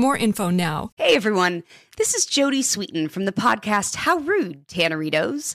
[0.00, 0.92] more info now.
[0.96, 1.62] Hey everyone,
[1.98, 5.54] this is Jodie Sweetin from the podcast How Rude, Tanneritos.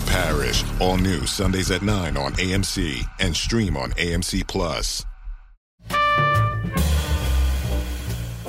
[0.08, 5.06] Parish, all new Sundays at 9 on AMC and stream on AMC Plus.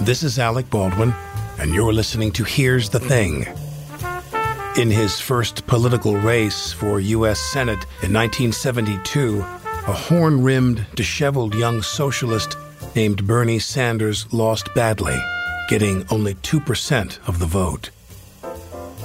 [0.00, 1.12] This is Alec Baldwin,
[1.58, 3.46] and you're listening to Here's the Thing.
[4.78, 7.38] In his first political race for U.S.
[7.38, 12.56] Senate in 1972, a horn rimmed, disheveled young socialist
[12.96, 15.18] named Bernie Sanders lost badly,
[15.68, 17.90] getting only 2% of the vote.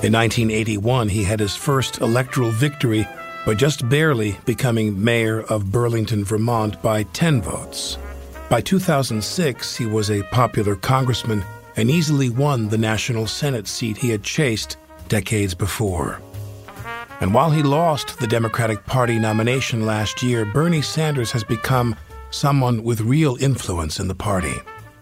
[0.03, 3.07] In 1981, he had his first electoral victory
[3.45, 7.97] by just barely becoming mayor of Burlington, Vermont by 10 votes.
[8.49, 11.43] By 2006, he was a popular congressman
[11.77, 14.77] and easily won the national Senate seat he had chased
[15.07, 16.21] decades before.
[17.21, 21.95] And while he lost the Democratic Party nomination last year, Bernie Sanders has become
[22.31, 24.55] someone with real influence in the party.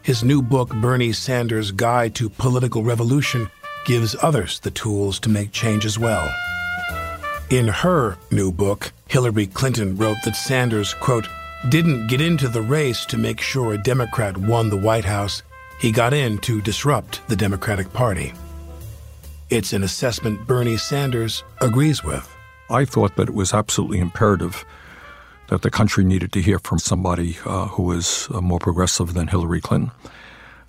[0.04, 3.50] His new book, Bernie Sanders' Guide to Political Revolution,
[3.86, 6.32] gives others the tools to make change as well.
[7.50, 11.28] In her new book, Hillary Clinton wrote that Sanders, quote,
[11.70, 15.44] didn't get into the race to make sure a Democrat won the White House.
[15.80, 18.34] He got in to disrupt the Democratic Party.
[19.50, 22.30] It's an assessment Bernie Sanders agrees with.
[22.70, 24.66] I thought that it was absolutely imperative
[25.50, 29.28] that the country needed to hear from somebody uh, who was uh, more progressive than
[29.28, 29.92] Hillary Clinton.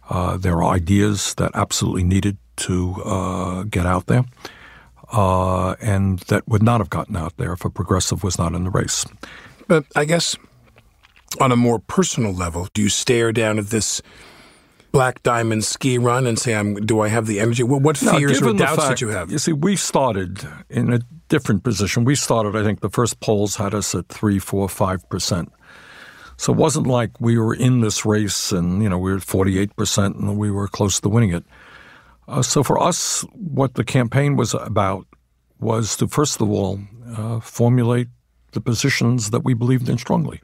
[0.08, 4.24] Uh, there are ideas that absolutely needed to uh, get out there,
[5.12, 8.64] uh, and that would not have gotten out there if a progressive was not in
[8.64, 9.04] the race.
[9.66, 10.36] But I guess
[11.40, 14.02] on a more personal level, do you stare down at this
[14.92, 17.62] black diamond ski run and say, I'm, do I have the energy?
[17.62, 19.32] What, what Now, fears or doubts fact- that you have?
[19.32, 22.04] You see, we started in a different position.
[22.04, 25.50] We started, I think, the first polls had us at three, four, five percent.
[26.36, 29.58] So it wasn't like we were in this race and you know we were forty
[29.58, 31.44] eight percent and we were close to winning it.
[32.26, 35.06] Uh, so for us, what the campaign was about
[35.60, 36.80] was to first of all
[37.16, 38.08] uh, formulate
[38.52, 40.40] the positions that we believed in strongly.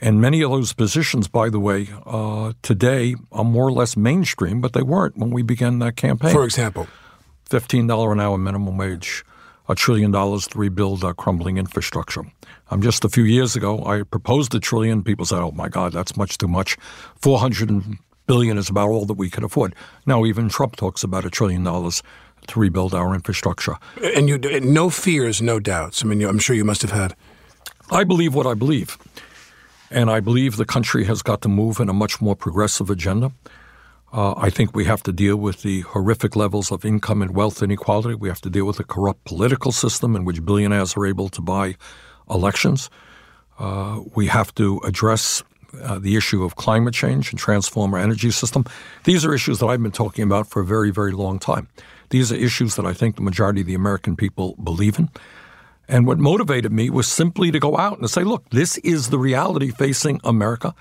[0.00, 4.60] And many of those positions, by the way, uh, today are more or less mainstream,
[4.60, 6.32] but they weren't when we began that campaign.
[6.32, 6.88] For example,
[7.48, 9.24] $15 an hour minimum wage,
[9.72, 12.22] a trillion dollars to rebuild our crumbling infrastructure.
[12.70, 15.02] Um, just a few years ago, I proposed a trillion.
[15.02, 16.76] People said, "Oh my God, that's much too much."
[17.20, 17.70] Four hundred
[18.26, 19.74] billion is about all that we could afford.
[20.06, 22.02] Now, even Trump talks about a trillion dollars
[22.48, 23.76] to rebuild our infrastructure.
[24.16, 26.04] and you no fears, no doubts.
[26.04, 27.14] I mean, you- I'm sure you must have had.
[27.90, 28.96] I believe what I believe.
[29.90, 33.30] And I believe the country has got to move in a much more progressive agenda.
[34.12, 37.62] Uh, I think we have to deal with the horrific levels of income and wealth
[37.62, 38.14] inequality.
[38.14, 41.40] We have to deal with a corrupt political system in which billionaires are able to
[41.40, 41.76] buy
[42.28, 42.90] elections.
[43.58, 45.42] Uh, we have to address
[45.82, 48.66] uh, the issue of climate change and transform our energy system.
[49.04, 51.68] These are issues that I've been talking about for a very, very long time.
[52.10, 55.08] These are issues that I think the majority of the American people believe in.
[55.88, 59.18] And what motivated me was simply to go out and say, look, this is the
[59.18, 60.74] reality facing America.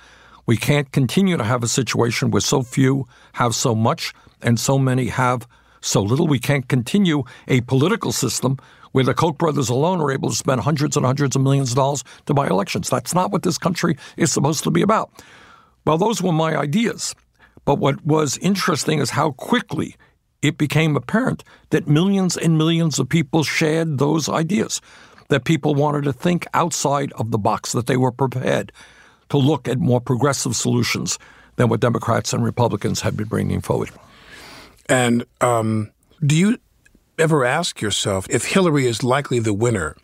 [0.45, 4.77] We can't continue to have a situation where so few have so much and so
[4.77, 5.47] many have
[5.81, 6.27] so little.
[6.27, 8.57] We can't continue a political system
[8.91, 11.77] where the Koch brothers alone are able to spend hundreds and hundreds of millions of
[11.77, 12.89] dollars to buy elections.
[12.89, 15.11] That's not what this country is supposed to be about.
[15.85, 17.15] Well, those were my ideas.
[17.65, 19.95] But what was interesting is how quickly
[20.41, 24.81] it became apparent that millions and millions of people shared those ideas,
[25.29, 28.71] that people wanted to think outside of the box, that they were prepared
[29.31, 31.17] to look at more progressive solutions
[31.55, 33.89] than what Democrats and Republicans have been bringing forward.
[34.87, 35.91] And um,
[36.25, 36.57] do you
[37.17, 39.95] ever ask yourself if Hillary is likely the winner?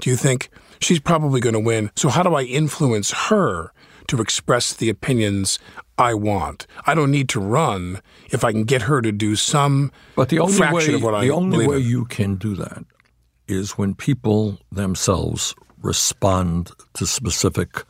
[0.00, 0.48] Do you think
[0.78, 1.90] she's probably going to win?
[1.96, 3.72] So, how do I influence her
[4.06, 5.58] to express the opinions
[5.98, 6.68] I want?
[6.86, 10.38] I don't need to run if I can get her to do some but the
[10.38, 11.82] only fraction way, of what I The only way in.
[11.82, 12.84] you can do that
[13.48, 17.82] is when people themselves respond to specific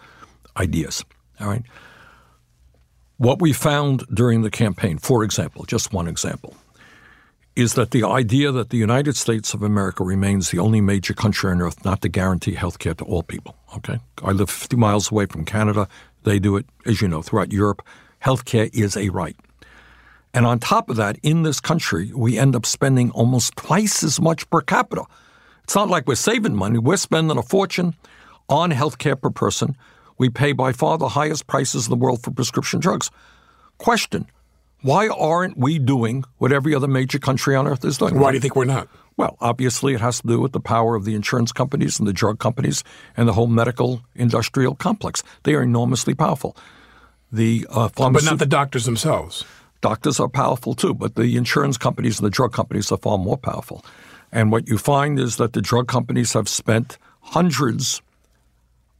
[0.58, 1.05] ideas.
[1.40, 1.62] All right.
[3.16, 6.55] What we found during the campaign, for example, just one example,
[7.56, 11.50] is that the idea that the United States of America remains the only major country
[11.50, 13.56] on earth not to guarantee health care to all people.
[13.76, 13.99] Okay?
[14.22, 15.88] I live 50 miles away from Canada.
[16.22, 17.84] They do it, as you know, throughout Europe.
[18.20, 19.34] Health care is a right.
[20.32, 24.20] And on top of that, in this country, we end up spending almost twice as
[24.20, 25.04] much per capita.
[25.64, 27.94] It's not like we're saving money, we're spending a fortune
[28.49, 29.76] on health care per person.
[30.19, 33.11] We pay by far the highest prices in the world for prescription drugs.
[33.79, 34.26] Question
[34.82, 38.19] Why aren't we doing what every other major country on earth is doing?
[38.19, 38.88] Why do you think we're not?
[39.17, 42.12] Well, obviously, it has to do with the power of the insurance companies and the
[42.12, 42.85] drug companies
[43.17, 45.25] and the whole medical industrial complex.
[45.43, 46.56] They are enormously powerful.
[47.32, 49.44] The uh, But not the doctors themselves.
[49.81, 53.37] Doctors are powerful too, but the insurance companies and the drug companies are far more
[53.37, 53.85] powerful.
[54.32, 58.03] And what you find is that the drug companies have spent hundreds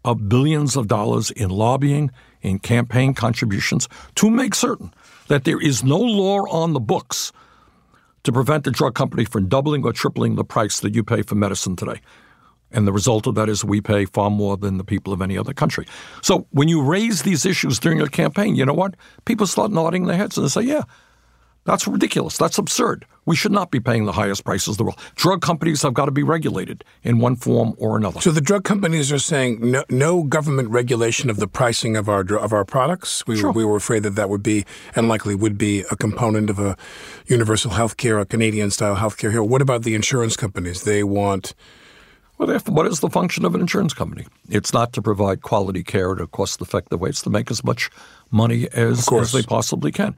[0.09, 2.11] of billions of dollars in lobbying,
[2.41, 4.93] in campaign contributions to make certain
[5.29, 7.31] that there is no law on the books
[8.23, 11.35] to prevent the drug company from doubling or tripling the price that you pay for
[11.35, 12.01] medicine today.
[12.71, 15.37] And the result of that is we pay far more than the people of any
[15.37, 15.87] other country.
[16.23, 18.95] So when you raise these issues during your campaign, you know what?
[19.27, 20.83] People start nodding their heads and they say, yeah,
[21.69, 22.39] that's ridiculous.
[22.39, 23.05] That's absurd.
[23.27, 24.99] We should not be paying the highest prices in the world.
[25.17, 28.23] Drug companies have got to be regulated in one form or another.
[28.23, 32.23] So the drug companies are saying no, no government regulation of the pricing of our
[32.37, 33.23] of our products.
[33.27, 33.53] We, Sure.
[33.53, 34.65] we were afraid that that would be
[34.97, 36.75] and likely would be a component of a
[37.27, 39.43] universal health care, a Canadian style health care here.
[39.43, 40.85] What about the insurance companies?
[40.85, 41.55] They want
[42.39, 44.25] Well, what is the function of an insurance company?
[44.49, 47.11] It's not to provide quality care at a cost-effective way.
[47.11, 47.91] It's to make as much
[48.31, 50.15] money as, as they possibly can.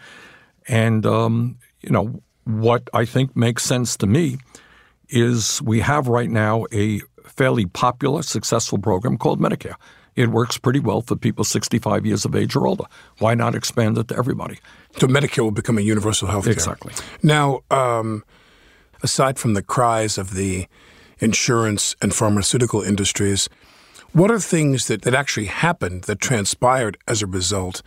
[0.68, 4.38] And um, you know what I think makes sense to me
[5.08, 9.74] is we have right now a fairly popular, successful program called Medicare.
[10.16, 12.84] It works pretty well for people 65 years of age or older.
[13.18, 14.58] Why not expand it to everybody?
[14.98, 16.52] so Medicare will become a universal health care.
[16.52, 16.92] Exactly.
[17.22, 18.24] Now, um,
[19.02, 20.66] aside from the cries of the
[21.20, 23.48] insurance and pharmaceutical industries,
[24.12, 27.82] what are things that, that actually happened that transpired as a result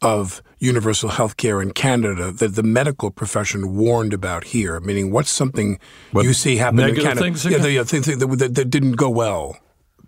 [0.00, 4.80] of universal health care in Canada that the medical profession warned about here?
[4.80, 5.78] Meaning, what's something
[6.12, 7.20] What, you see happen in Canada?
[7.20, 9.56] things yeah, the, things that, that, didn't go well.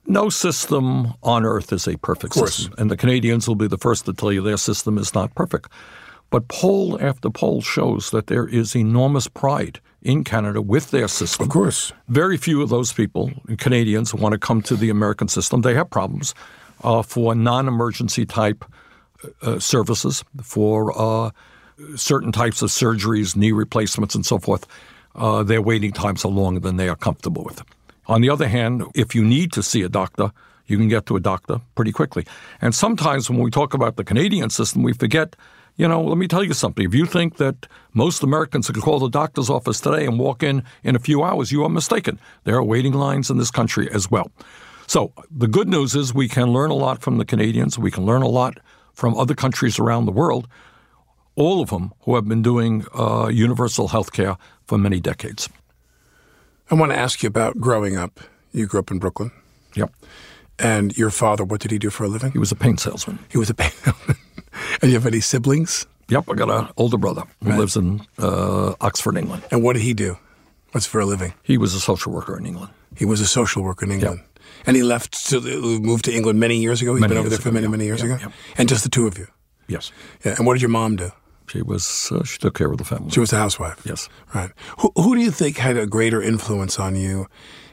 [0.06, 4.06] No system on earth is a perfect system, and the Canadians will be the first
[4.06, 5.70] to tell you their system is not perfect.
[6.30, 11.44] But poll after poll shows that there is enormous pride in Canada with their system.
[11.44, 11.92] Of course.
[12.08, 15.62] Very few of those people, Canadians, want to come to the American system.
[15.62, 16.34] They have problems
[16.82, 18.64] uh, for non-emergency type
[19.42, 21.30] uh, services, for uh,
[21.96, 24.66] certain types of surgeries, knee replacements, and so forth.
[25.14, 27.62] Uh, their waiting times are longer than they are comfortable with.
[28.06, 30.32] On the other hand, if you need to see a doctor,
[30.66, 32.24] you can get to a doctor pretty quickly.
[32.60, 35.34] And sometimes when we talk about the Canadian system, we forget,
[35.76, 36.84] you know, let me tell you something.
[36.84, 40.62] If you think that most Americans can call the doctor's office today and walk in
[40.84, 42.20] in a few hours, you are mistaken.
[42.44, 44.30] There are waiting lines in this country as well.
[44.86, 47.78] So the good news is we can learn a lot from the Canadians.
[47.78, 48.58] We can learn a lot
[49.00, 50.46] from other countries around the world,
[51.34, 55.48] all of them who have been doing uh, universal health care for many decades.
[56.70, 58.20] I want to ask you about growing up.
[58.52, 59.30] You grew up in Brooklyn,
[59.74, 59.90] Yep.
[60.58, 62.32] and your father, what did he do for a living?
[62.32, 63.18] He was a paint salesman.
[63.30, 63.94] He was a painter.
[64.82, 65.86] and you have any siblings?
[66.08, 69.44] Yep, I got an older brother who lives in uh, Oxford, England.
[69.50, 70.18] And what did he do?
[70.72, 71.32] What's for a living?
[71.42, 72.70] He was a social worker in England.
[72.96, 74.20] He was a social worker in England.
[74.66, 75.40] And he left to
[75.80, 76.94] moved to England many years ago.
[76.94, 77.70] He's Many been over there for ago, many, yeah.
[77.70, 78.18] many years Yeah, ago.
[78.26, 78.32] yeah.
[78.58, 79.26] And just the two of you.
[79.68, 79.92] Yes,
[80.24, 80.34] Yeah.
[80.36, 81.10] And what did your mom do?
[81.48, 82.12] she was.
[82.12, 83.10] Uh, she took care of the family.
[83.10, 83.80] She was a housewife.
[83.84, 84.08] yes.
[84.34, 84.50] Right.
[84.78, 87.26] Who, who do you think had a greater influence on you,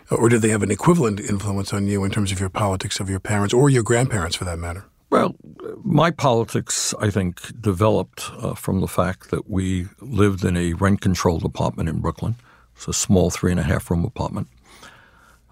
[0.10, 3.10] or did they have an equivalent influence on you in terms of your politics of
[3.10, 4.86] your parents or your grandparents, for that matter?
[5.12, 5.36] Well,
[5.84, 11.46] my politics, I think, developed uh, from the fact that we lived in a rent-controlled
[11.46, 12.36] apartment in Brooklyn.
[12.76, 14.48] It's a small three and a half room apartment.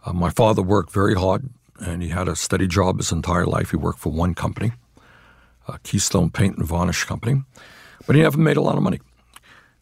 [0.06, 3.72] Uh, my father worked very hard, and he had a steady job his entire life.
[3.72, 4.72] He worked for one company,
[5.68, 7.44] uh, Keystone Paint and Varnish Company.
[8.06, 9.00] but he never made a lot of money.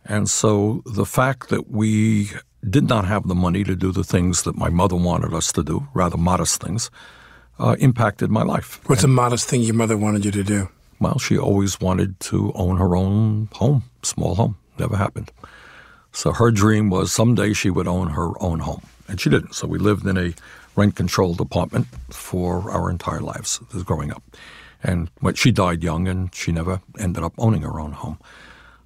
[0.06, 2.30] And so the fact that we
[2.70, 5.64] did not have the money to do the things that my mother wanted us to
[5.64, 6.90] do, rather modest things,
[7.60, 8.80] uh, impacted my life.
[8.86, 10.70] What's and, a modest thing your mother wanted you to do?
[11.00, 14.58] Well, she always wanted to own her own home, small home.
[14.80, 15.32] Never happened.
[16.12, 19.54] So her dream was someday she would own her own home, and she didn't.
[19.54, 20.34] So we lived in a
[20.76, 24.24] rent-controlled apartment for our entire lives growing up.
[24.82, 28.20] And when she died young, and she never ended up owning her own home.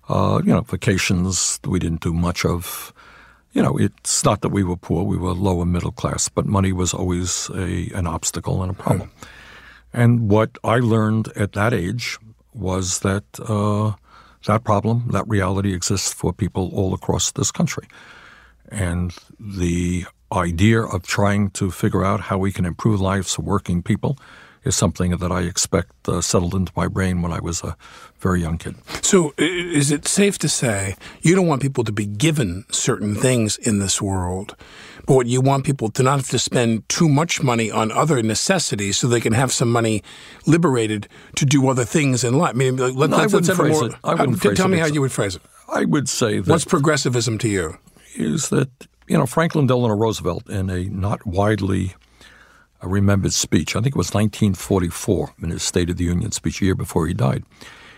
[0.09, 2.93] Uh, you know, vacations we didn't do much of.
[3.53, 6.71] You know, it's not that we were poor; we were lower middle class, but money
[6.71, 9.09] was always a an obstacle and a problem.
[9.91, 12.19] And what I learned at that age
[12.53, 13.93] was that uh,
[14.45, 17.88] that problem, that reality exists for people all across this country.
[18.69, 23.81] And the idea of trying to figure out how we can improve lives of working
[23.81, 24.17] people
[24.67, 27.75] is something that I expect uh, settled into my brain when I was a
[28.19, 28.75] very young kid.
[29.01, 33.57] So, is it safe to say you don't want people to be given certain things
[33.57, 34.55] in this world,
[35.05, 38.97] but you want people to not have to spend too much money on other necessities
[38.97, 40.03] so they can have some money
[40.45, 42.50] liberated to do other things in life?
[42.50, 43.95] I mean, let, no, let's, I wouldn't let's phrase more, it.
[44.03, 45.41] I wouldn't tell phrase me it how you would phrase it.
[45.69, 46.50] I would say that.
[46.50, 47.77] What's progressivism to you?
[48.17, 48.69] Is that,
[49.07, 51.95] you know, Franklin Delano Roosevelt, in a not widely
[52.83, 53.75] uh, remembered speech.
[53.75, 57.07] I think it was 1944 in his State of the Union speech, a year before
[57.07, 57.43] he died.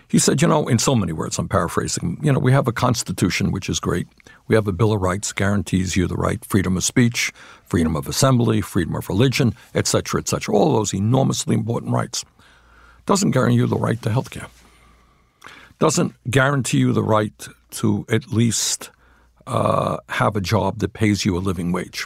[0.10, 2.72] He said, you know, in so many words, I'm paraphrasing, you know, we have a
[2.72, 4.08] constitution, which is great.
[4.48, 7.32] We have a Bill of Rights, guarantees you the right, freedom of speech,
[7.66, 10.56] freedom of assembly, freedom of religion, et cetera, et cetera.
[10.56, 12.26] All those enormously important rights.
[13.06, 14.48] Doesn't guarantee you the right to health care.
[15.78, 18.90] Doesn't guarantee you the right to at least
[19.50, 22.06] uh, have a job that pays you a living wage.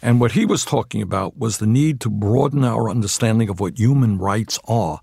[0.00, 3.78] And what he was talking about was the need to broaden our understanding of what
[3.78, 5.00] human rights are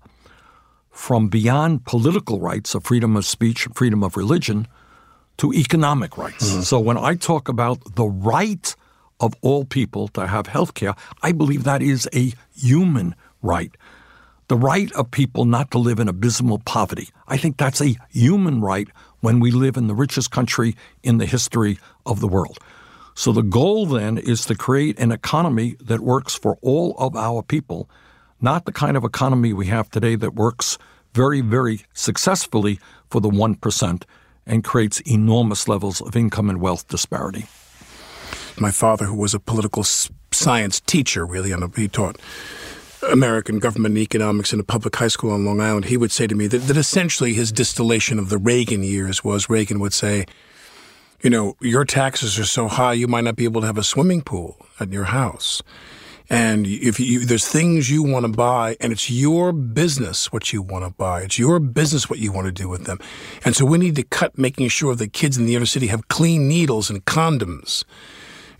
[0.90, 4.66] from beyond political rights of freedom of speech, and freedom of religion,
[5.38, 6.50] to economic rights.
[6.50, 6.62] Mm-hmm.
[6.62, 8.74] So when I talk about the right
[9.18, 13.74] of all people to have health care, I believe that is a human right.
[14.52, 17.08] The right of people not to live in abysmal poverty.
[17.26, 18.86] I think that's a human right
[19.20, 22.58] when we live in the richest country in the history of the world.
[23.14, 27.42] So the goal then is to create an economy that works for all of our
[27.42, 27.88] people,
[28.42, 30.76] not the kind of economy we have today that works
[31.14, 32.78] very, very successfully
[33.08, 34.02] for the 1%
[34.44, 37.46] and creates enormous levels of income and wealth disparity.
[38.60, 42.20] My father, who was a political science teacher, really, he taught
[43.10, 46.34] American government economics in a public high school on Long Island, he would say to
[46.34, 50.26] me that, that essentially his distillation of the Reagan years was Reagan would say,
[51.22, 53.82] you know, your taxes are so high you might not be able to have a
[53.82, 55.62] swimming pool at your house.
[56.30, 60.62] And if you, there's things you want to buy, and it's your business what you
[60.62, 61.22] want to buy.
[61.22, 62.98] It's your business what you want to do with them.
[63.44, 66.08] And so we need to cut making sure that kids in the inner city have
[66.08, 67.84] clean needles and condoms.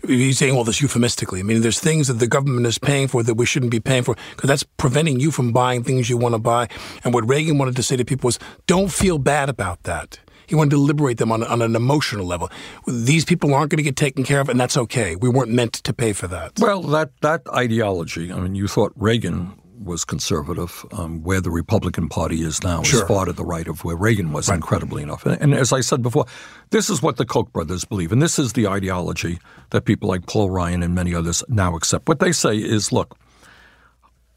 [0.05, 1.39] He's saying all this euphemistically.
[1.39, 4.03] I mean, there's things that the government is paying for that we shouldn't be paying
[4.03, 6.67] for because that's preventing you from buying things you want to buy.
[7.03, 10.19] And what Reagan wanted to say to people was, don't feel bad about that.
[10.45, 12.49] He wanted to liberate them on, on an emotional level.
[12.85, 15.15] These people aren't going to get taken care of, and that's okay.
[15.15, 16.59] We weren't meant to pay for that.
[16.59, 19.53] Well, that, that ideology, I mean, you thought Reagan
[19.83, 23.01] was conservative, um, where the Republican Party is now sure.
[23.01, 24.55] is far to the right of where Reagan was, right.
[24.55, 25.25] incredibly enough.
[25.25, 26.25] And, and, as I said before,
[26.71, 30.25] this is what the Koch brothers believe, and this is the ideology that people like
[30.25, 32.07] Paul Ryan and many others now accept.
[32.07, 33.17] What they say is, look,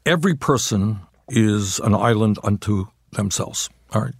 [0.05, 0.99] every person
[1.29, 3.69] is an island unto themselves.
[3.93, 4.13] All right.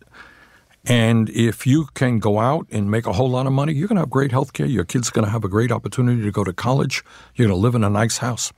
[0.90, 3.98] And if you can go out and make a whole lot of money, you're going
[3.98, 4.66] to have great health care.
[4.66, 7.04] Your kid's going to have a great opportunity to go to college.
[7.36, 8.54] You're going to live in a nice house.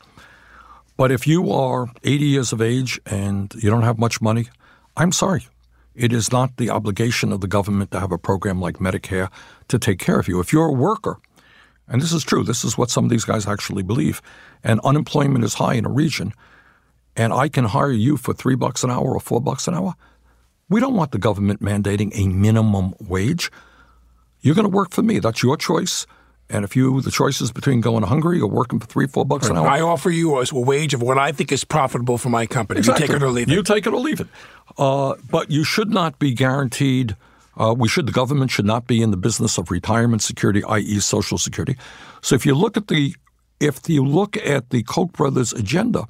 [0.99, 4.49] But if you are 80 years of age and you don't have much money,
[4.97, 5.47] I'm sorry.
[5.95, 9.31] It is not the obligation of the government to have a program like Medicare
[9.69, 10.41] to take care of you.
[10.41, 11.17] If you're a worker,
[11.87, 14.21] and this is true, this is what some of these guys actually believe,
[14.61, 16.33] and unemployment is high in a region,
[17.15, 19.93] and I can hire you for three bucks an hour or four bucks an hour,
[20.67, 23.49] we don't want the government mandating a minimum wage.
[24.41, 25.19] You're going to work for me.
[25.19, 26.05] That's your choice.
[26.49, 29.57] And if you the choices between going hungry or working for three, four bucks an
[29.57, 32.79] hour, I offer you a wage of what I think is profitable for my company.
[32.79, 33.03] Exactly.
[33.03, 33.53] You take it or leave it.
[33.53, 34.27] You take it or leave it.
[34.77, 37.15] Uh, but you should not be guaranteed.
[37.55, 38.07] Uh, we should.
[38.07, 41.75] The government should not be in the business of retirement security, i.e., Social Security.
[42.21, 43.15] So if you look at the
[43.59, 46.07] if you look at the Koch brothers' agenda,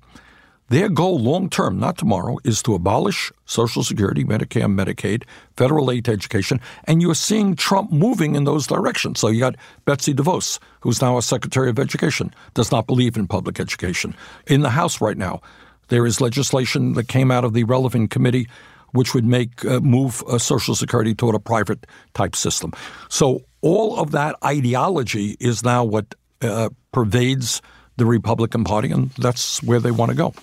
[0.70, 5.24] their goal long term, not tomorrow, is to abolish Social Security, Medicare, Medicaid,
[5.58, 9.20] federal aid to education, and you're seeing Trump moving in those directions.
[9.20, 13.28] So you got Betsy DeVos, who's now a Secretary of Education, does not believe in
[13.28, 14.16] public education.
[14.48, 15.42] In the House right now,
[15.90, 18.48] there is legislation that came out of the relevant committee
[18.92, 22.74] which would make uh, move uh, Social Security toward a private type system.
[23.08, 27.62] So all of that ideology is now what uh, pervades
[27.98, 30.34] the Republican Party, and that's where they want to go.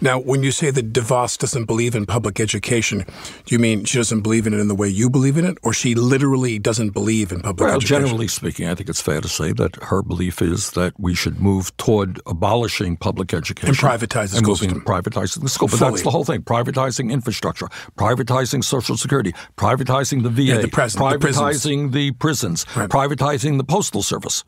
[0.00, 3.04] Now, when you say that DeVos doesn't believe in public education,
[3.44, 5.58] do you mean she doesn't believe in it in the way you believe in it,
[5.62, 8.02] or she literally doesn't believe in public well, education?
[8.02, 11.40] generally speaking, I think it's fair to say that her belief is that we should
[11.40, 14.80] move toward abolishing public education And privatize the and school system.
[14.82, 15.68] privatizing the school.
[15.68, 15.90] But Fully.
[15.92, 21.00] that's the whole thing: privatizing infrastructure, privatizing Social Security, privatizing the VA, Yeah, the prison-
[21.08, 21.42] the prisons.
[21.42, 22.88] privatizing the prisons, Right.
[22.90, 24.44] privatizing the postal service.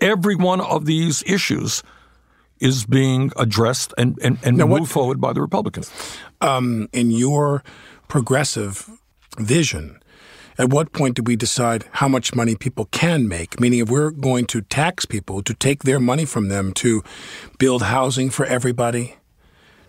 [0.00, 1.82] Every one of these issues
[2.60, 5.90] is being addressed and, and, and Now, moved what- forward by the Republicans.
[6.40, 7.62] um, in your
[8.08, 8.88] progressive
[9.38, 10.00] vision,
[10.56, 13.60] at what point do we decide how much money people can make?
[13.60, 17.02] Meaning, if we're going to tax people to take their money from them to
[17.58, 19.16] build housing for everybody,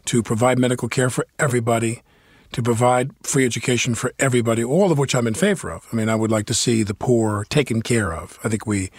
[0.05, 2.03] to provide medical care for everybody,
[2.51, 5.87] to provide free education for everybody, all of which I'm in favor of.
[5.91, 8.37] I mean, I would like to see the poor taken care of.
[8.43, 8.89] I think we.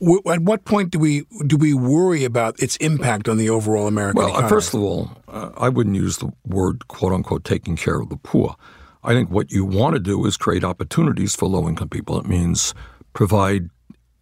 [0.00, 3.86] W- At what point do we do we worry about its impact on the overall
[3.86, 4.46] American Well, economy?
[4.46, 8.08] uh, first of all, uh, I wouldn't use the word "quote unquote" taking care of
[8.08, 8.56] the poor.
[9.04, 12.18] I think what you want to do is create opportunities for low-income people.
[12.18, 12.74] It means
[13.12, 13.70] provide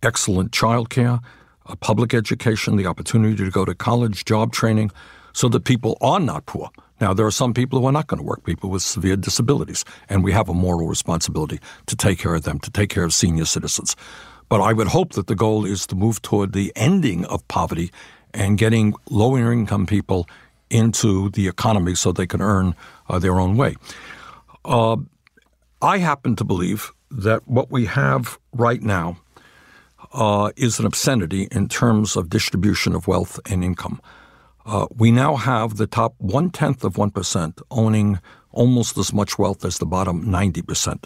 [0.02, 1.20] excellent child care,
[1.66, 4.90] a public education, the opportunity to go to college, job training,
[5.32, 6.68] so that people are not poor.
[7.00, 9.84] Now, there are some people who are not going to work, people with severe disabilities,
[10.08, 13.12] and we have a moral responsibility to take care of them, to take care of
[13.14, 13.96] senior citizens.
[14.48, 17.90] But I would hope that the goal is to move toward the ending of poverty
[18.32, 20.28] and getting lower income people
[20.70, 22.74] into the economy so they can earn
[23.08, 23.76] uh, their own way.
[24.64, 24.96] Uh,
[25.80, 29.18] I happen to believe that what we have right now
[30.12, 34.00] uh, is an obscenity in terms of distribution of wealth and income.
[34.66, 38.18] Uh, we now have the top one tenth of 1% owning
[38.50, 41.04] almost as much wealth as the bottom 90%.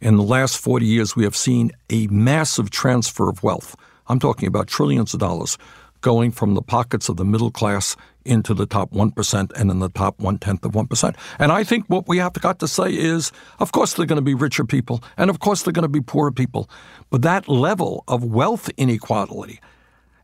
[0.00, 3.76] In the last 40 years, we have seen a massive transfer of wealth.
[4.08, 5.58] I'm talking about trillions of dollars
[6.00, 9.90] going from the pockets of the middle class into the top 1% and in the
[9.90, 11.14] top one tenth of 1%.
[11.38, 14.22] And I think what we have got to say is of course, they're going to
[14.22, 16.70] be richer people, and of course, they're going to be poorer people.
[17.10, 19.60] But that level of wealth inequality,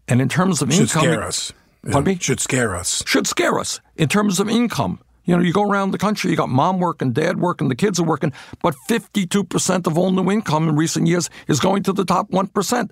[0.09, 1.03] and in terms of should income.
[1.03, 1.53] scare us.
[1.83, 2.19] Pardon me?
[2.19, 3.03] Should scare us.
[3.07, 5.01] should scare us in terms of income.
[5.27, 8.01] You know, you go around the country, you got mom working, dad working, the kids
[8.01, 12.05] are working, but 52% of all new income in recent years is going to the
[12.05, 12.91] top 1%.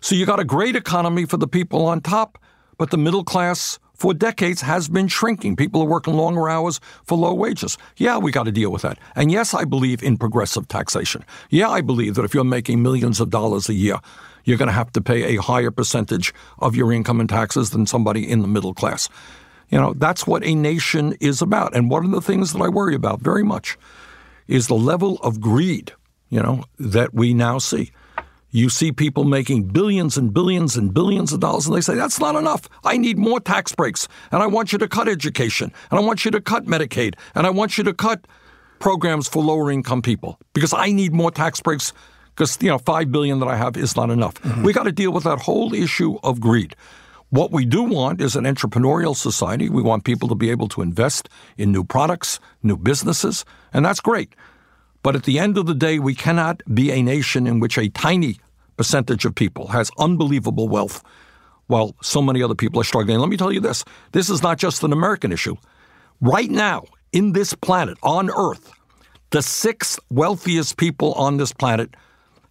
[0.00, 2.38] So you got a great economy for the people on top,
[2.78, 5.56] but the middle class for decades has been shrinking.
[5.56, 7.78] People are working longer hours for low wages.
[7.96, 8.98] Yeah, we got to deal with that.
[9.14, 11.24] And yes, I believe in progressive taxation.
[11.50, 13.98] Yeah, I believe that if you're making millions of dollars a year,
[14.44, 17.86] you're going to have to pay a higher percentage of your income in taxes than
[17.86, 19.08] somebody in the middle class.
[19.68, 21.74] You know, that's what a nation is about.
[21.74, 23.76] And one of the things that I worry about very much
[24.46, 25.92] is the level of greed,
[26.30, 27.90] you know, that we now see.
[28.50, 32.20] You see people making billions and billions and billions of dollars, and they say, that's
[32.20, 32.68] not enough.
[32.84, 34.08] I need more tax breaks.
[34.30, 35.72] And I want you to cut education.
[35.90, 37.16] And I want you to cut Medicaid.
[37.34, 38.26] And I want you to cut
[38.78, 41.92] programs for lower income people because I need more tax breaks
[42.34, 44.34] because, you know, five billion that I have is not enough.
[44.42, 44.62] Mm-hmm.
[44.62, 46.76] We got to deal with that whole issue of greed.
[47.36, 49.68] What we do want is an entrepreneurial society.
[49.68, 53.44] We want people to be able to invest in new products, new businesses,
[53.74, 54.34] and that's great.
[55.02, 57.90] But at the end of the day, we cannot be a nation in which a
[57.90, 58.38] tiny
[58.78, 61.04] percentage of people has unbelievable wealth
[61.66, 63.18] while so many other people are struggling.
[63.18, 65.56] Let me tell you this this is not just an American issue.
[66.22, 68.72] Right now, in this planet, on Earth,
[69.28, 71.96] the six wealthiest people on this planet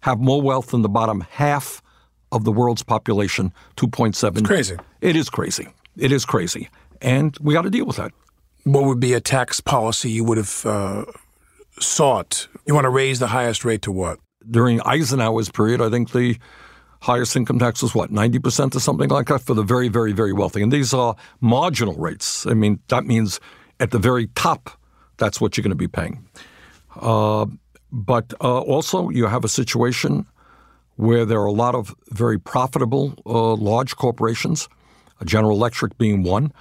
[0.02, 1.82] have more wealth than the bottom half
[2.32, 4.38] of the world's population 2.7.
[4.38, 4.76] It's crazy.
[5.00, 5.68] It is crazy.
[5.96, 6.68] It is crazy.
[7.00, 8.12] And we got to deal with that.
[8.64, 11.04] What would be a tax policy you would have uh,
[11.78, 12.48] sought?
[12.66, 14.18] You want to raise the highest rate to what?
[14.50, 16.36] during Eisenhower's period, I think the
[17.00, 20.32] highest income tax was what, 90% or something like that for the very, very, very
[20.32, 20.62] wealthy.
[20.62, 22.46] And these are marginal rates.
[22.46, 23.40] I mean, that means
[23.80, 24.70] at the very top,
[25.18, 26.26] that's what you're going to be paying.
[26.96, 27.46] Uh,
[27.92, 30.26] but uh, also, you have a situation
[30.96, 34.68] where there are a lot of very profitable uh, large corporations,
[35.24, 36.52] General Electric being one,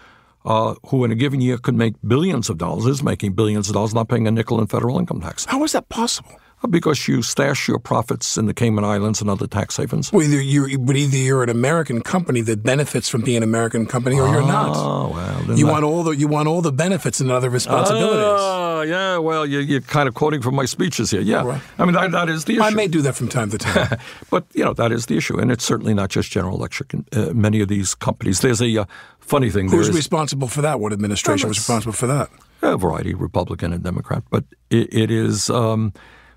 [0.45, 3.73] uh, who in a given year could make billions of dollars, is making billions of
[3.73, 5.45] dollars, not paying a nickel in federal income tax.
[5.45, 6.39] How is that possible?
[6.69, 10.11] Because you stash your profits in the Cayman Islands and other tax havens.
[10.11, 13.85] Well, either you're, but either you're an American company that benefits from being an American
[13.85, 14.75] company, or you're not.
[14.75, 18.23] Oh well, You that- want all the you want all the benefits and other responsibilities.
[18.23, 19.17] Oh, yeah.
[19.19, 21.21] Well, you, you're kind of quoting from my speeches here.
[21.21, 21.43] Yeah.
[21.45, 21.61] Right.
[21.77, 22.63] I mean, that, that is the issue.
[22.63, 23.99] I may do that from time to time.
[24.31, 26.93] but you know that is the issue, and it's certainly not just General Electric.
[26.93, 28.39] And uh, many of these companies.
[28.39, 28.85] There's a uh,
[29.19, 29.65] funny thing.
[29.65, 30.79] Who's there is, responsible for that?
[30.79, 32.29] What administration was responsible for that?
[32.61, 35.49] a variety, Republican and Democrat, but it, it is.
[35.49, 35.93] Um,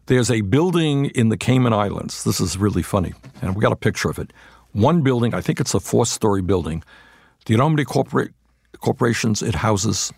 [0.09, 2.25] there's a building in the Cayman Islands.
[2.25, 4.33] This is really funny, and we got a picture of it.
[4.73, 6.83] One building, I think it's a four-story building.
[7.44, 8.33] Do you know how many corporate
[8.81, 10.12] corporations it houses?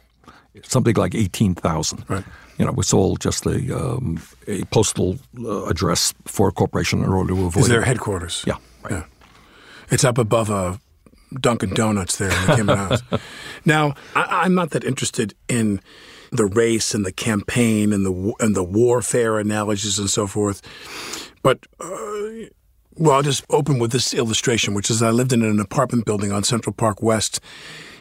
[0.65, 2.05] Something like eighteen thousand.
[2.09, 2.25] Right.
[2.59, 7.11] You know, it's all just a um, a postal uh, address for a corporation in
[7.11, 7.63] order to avoid.
[7.63, 8.45] Is their headquarters?
[8.47, 8.57] Yeah.
[8.83, 8.93] Right.
[8.93, 9.05] Yeah.
[9.91, 10.81] It's up above a
[11.41, 13.03] Dunkin' Donuts there in the Cayman Islands.
[13.67, 15.81] Now, I, I'm not that interested in
[16.31, 20.63] the race and the campaign and the and the warfare analogies and so forth,
[21.43, 21.67] but.
[21.79, 22.49] Uh,
[22.97, 26.33] well, I'll just open with this illustration, which is I lived in an apartment building
[26.33, 27.41] on Central Park West,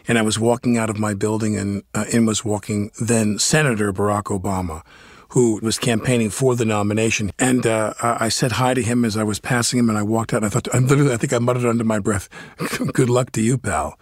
[0.10, 3.94] and I was walking out of my building, and uh, in was walking then Senator
[3.94, 4.82] Barack Obama,
[5.30, 7.32] who was campaigning for the nomination.
[7.40, 10.34] And uh, I said hi to him as I was passing him, and I walked
[10.34, 10.38] out.
[10.38, 12.28] And I thought, I literally, I think I muttered under my breath,
[12.94, 13.98] "Good luck to you, pal.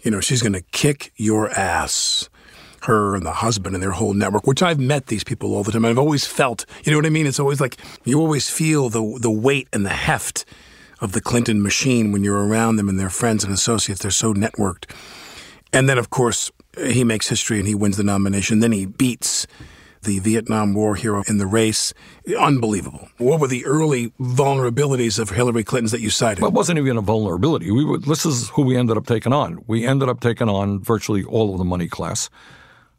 [0.00, 2.28] You know, she's going to kick your ass."
[2.82, 5.72] Her and the husband and their whole network, which I've met these people all the
[5.72, 5.84] time.
[5.84, 7.26] I've always felt, you know what I mean?
[7.26, 10.44] It's always like you always feel the the weight and the heft
[11.00, 14.02] of the Clinton machine when you're around them and their friends and associates.
[14.02, 14.90] They're so networked.
[15.72, 18.60] And then, of course, he makes history and he wins the nomination.
[18.60, 19.46] Then he beats
[20.02, 21.94] the Vietnam War hero in the race.
[22.38, 23.08] Unbelievable.
[23.18, 26.42] What were the early vulnerabilities of Hillary Clinton's that you cited?
[26.42, 27.70] Well, it wasn't even a vulnerability.
[27.70, 29.62] We were, this is who we ended up taking on.
[29.66, 32.28] We ended up taking on virtually all of the money class.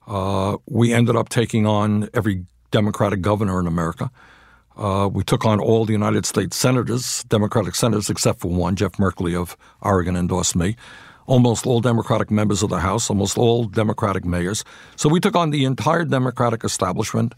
[0.07, 4.11] Uh, we ended up taking on every Democratic governor in America.
[4.75, 8.93] Uh, we took on all the United States senators, Democratic senators, except for one, Jeff
[8.93, 10.75] Merkley of Oregon endorsed me.
[11.25, 14.63] Almost all Democratic members of the House, almost all Democratic mayors.
[14.95, 17.33] So we took on the entire Democratic establishment,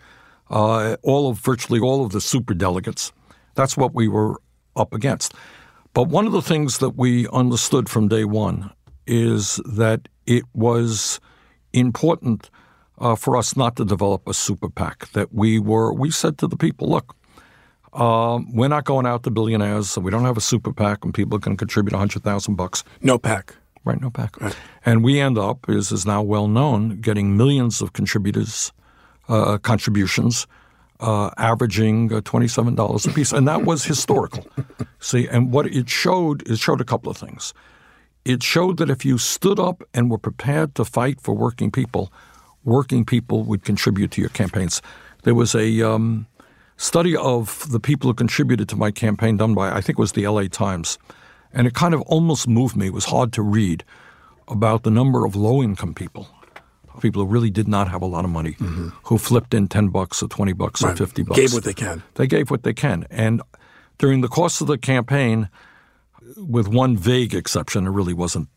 [0.50, 3.12] uh, all of virtually all of the super delegates.
[3.54, 4.42] That's what we were
[4.76, 5.34] up against.
[5.94, 8.72] But one of the things that we understood from day one
[9.06, 11.20] is that it was
[11.80, 12.50] important
[13.00, 15.12] uh, for us not to develop a super PAC.
[15.12, 17.16] That we were, we said to the people, look,
[17.94, 21.14] um, we're not going out to billionaires, so we don't have a super PAC, and
[21.14, 22.84] people can contribute a hundred thousand bucks.
[23.02, 23.56] no pack.
[23.86, 24.36] Right, no PAC.
[24.84, 28.74] And we end up, as is now well known, getting millions of contributors,
[29.30, 30.48] uh, contributions,
[31.00, 34.46] uh, averaging uh, twenty-seven dollars a piece, and that was historical.
[35.00, 37.54] See, and what it showed, it showed a couple of things.
[38.26, 42.12] It showed that if you stood up and were prepared to fight for working people,
[42.64, 44.82] working people would contribute to your campaigns.
[45.24, 46.26] There was a um,
[46.78, 50.14] study of the people who contributed to my campaign done by, I think it was
[50.14, 50.98] the LA Times.
[51.54, 52.88] And it kind of almost moved me.
[52.88, 53.84] It was hard to read
[54.48, 56.28] about the number of low income people,
[57.00, 58.56] people who really did not have a lot of money,
[59.04, 60.98] who flipped in 10 bucks or 20 bucks or Mm-hmm.
[60.98, 61.40] 50 bucks.
[61.40, 62.04] Gave what they can.
[62.16, 63.06] They gave what they can.
[63.10, 63.42] And
[64.00, 65.50] during the course of the campaign,
[66.38, 68.50] with one vague exception, it really wasn't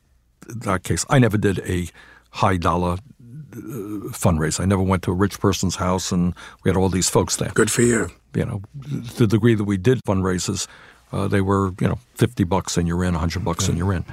[0.49, 1.05] that case.
[1.11, 1.89] I never did a
[2.31, 3.57] high dollar uh,
[4.13, 4.61] fundraiser.
[4.61, 7.51] I never went to a rich person's house and we had all these folks there.
[7.55, 8.09] Good for you.
[8.35, 8.63] You know,
[9.17, 10.67] to the degree that we did fundraisers,
[11.13, 14.05] uh, they were, you know, 50 bucks and you're in, 100 bucks and you're in.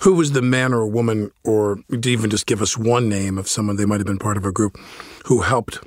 [0.00, 3.48] Who was the man or woman, or to even just give us one name of
[3.48, 4.76] someone they might have been part of a group,
[5.26, 5.78] who helped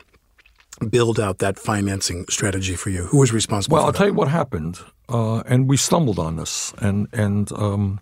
[0.90, 3.04] build out that financing strategy for you?
[3.06, 3.98] Who was responsible Well, for I'll that?
[4.00, 8.00] tell you what happened, uh, and we stumbled on this, and and um,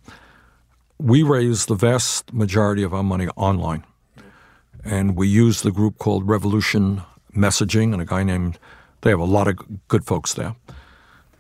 [0.98, 3.84] we raised the vast majority of our money online,
[4.84, 7.02] and we used the group called Revolution
[7.36, 8.58] Messaging, and a guy named.
[9.02, 10.56] They have a lot of good folks there,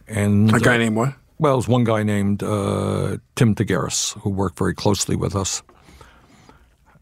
[0.08, 1.15] and a guy named what?
[1.39, 5.63] well, it was one guy named uh, Tim Tagaris who worked very closely with us,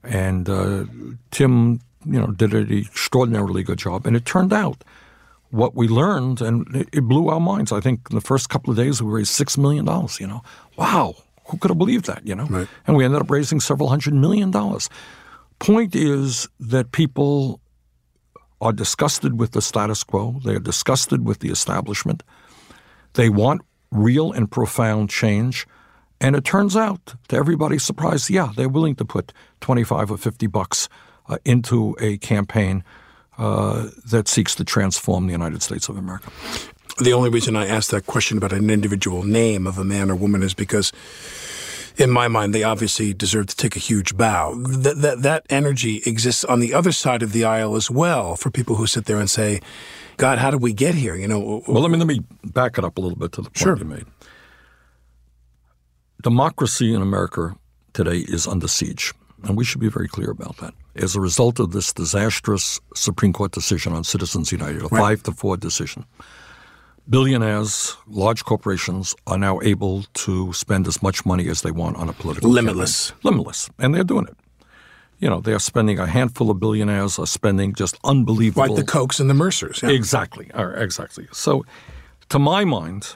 [0.04, 0.86] and uh,
[1.32, 4.08] Tim, you know, did an extraordinarily good job.
[4.08, 4.84] And it turned out
[5.53, 7.71] what we learned, and it, it blew our minds.
[7.71, 10.19] I think in the first couple of days we raised six million dollars.
[10.19, 10.41] You know,
[10.77, 11.15] wow,
[11.47, 12.25] who could have believed that?
[12.27, 12.67] You know, Right.
[12.87, 14.89] and we ended up raising several hundred million dollars.
[15.59, 17.59] Point is that people
[18.59, 20.39] are disgusted with the status quo.
[20.43, 22.23] They are disgusted with the establishment.
[23.13, 23.61] They want
[23.91, 25.67] real and profound change.
[26.19, 30.47] And it turns out, to everybody's surprise, yeah, they're willing to put 25 or 50
[30.47, 30.87] bucks
[31.27, 32.83] uh, into a campaign
[33.38, 36.32] uh, that seeks to transform the United States of America.
[37.00, 40.15] The only reason I asked that question about an individual name of a man or
[40.15, 40.91] woman is because,
[41.98, 44.54] in my mind, they obviously deserve to take a huge bow.
[44.56, 48.52] That, that, that energy exists on the other side of the aisle as well for
[48.52, 49.60] people who sit there and say,
[50.17, 51.15] God, how did we get here?
[51.15, 53.50] You know, Well, let me let me back it up a little bit to the
[53.50, 53.76] point Sure.
[53.78, 54.06] you made.
[56.22, 57.56] Democracy in America
[57.93, 60.74] today is under siege, and we should be very clear about that.
[60.95, 65.32] As a result of this disastrous Supreme Court decision on Citizens United, a five to
[65.32, 66.06] four decision,
[67.10, 72.10] billionaires, large corporations are now able to spend as much money as they want on
[72.10, 73.10] a political Limitless.
[73.12, 73.32] campaign.
[73.32, 74.38] limitless, and they're doing it.
[75.19, 78.67] You know, they're spending a handful of billionaires are spending just unbelievable.
[78.75, 79.82] Like the Kochs and the Mercers.
[79.82, 79.89] Yeah.
[79.89, 80.51] Exactly.
[80.53, 81.27] Uh, exactly.
[81.32, 81.65] So,
[82.29, 83.15] to my mind,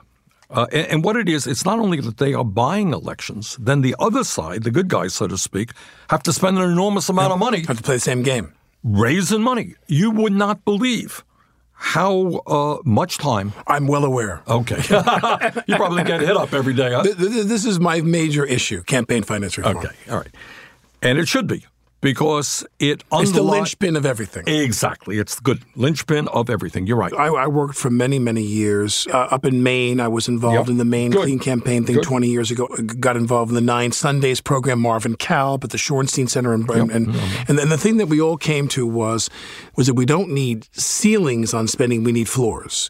[0.49, 3.81] uh, and, and, what it is, it's not only that they are buying elections, then
[3.81, 5.71] the other side, the good guys, so to speak,
[6.09, 7.65] have to spend an enormous amount of money.
[7.67, 8.53] Have to play the same game.
[8.83, 9.75] Raising money.
[9.87, 11.25] You would not believe
[11.73, 13.53] how uh, much time?
[13.67, 14.41] I'm well aware.
[14.47, 14.77] Okay.
[15.67, 17.03] you probably get hit up every day, huh?
[17.03, 19.77] This is my major issue campaign finance reform.
[19.77, 19.95] Okay.
[20.09, 20.33] All right.
[21.01, 21.65] And it should be
[22.01, 24.47] because it underli- it's the linchpin of everything.
[24.47, 26.87] Exactly, it's the good linchpin of everything.
[26.87, 27.13] You're right.
[27.13, 29.99] I, I worked for many, many years uh, up in Maine.
[29.99, 30.69] I was involved yep.
[30.69, 31.23] in the Maine good.
[31.23, 32.03] Clean Campaign thing good.
[32.03, 32.67] 20 years ago.
[32.99, 36.77] Got involved in the Nine Sundays program, Marvin Kalb at the Shorenstein Center, and yep.
[36.89, 37.51] and, mm-hmm.
[37.51, 39.29] and, and the thing that we all came to was
[39.77, 42.03] was that we don't need ceilings on spending.
[42.03, 42.89] We need floors.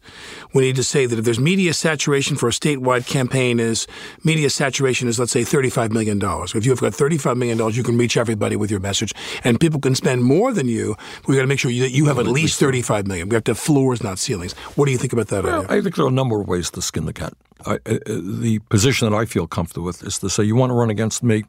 [0.53, 3.85] We need to say that if there's media saturation for a statewide campaign, is
[4.23, 6.55] media saturation is let's say 35 million dollars.
[6.55, 9.79] If you've got 35 million dollars, you can reach everybody with your message, and people
[9.79, 10.95] can spend more than you.
[11.27, 13.29] We've got to make sure that you have at least 35 million.
[13.29, 14.53] We have to have floors, not ceilings.
[14.75, 15.43] What do you think about that?
[15.43, 15.77] Well, idea?
[15.77, 17.33] I think there are a number of ways to skin the cat.
[17.65, 20.75] I, uh, the position that I feel comfortable with is to say, you want to
[20.75, 21.43] run against me,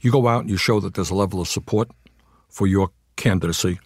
[0.00, 1.90] you go out and you show that there's a level of support
[2.48, 3.78] for your candidacy.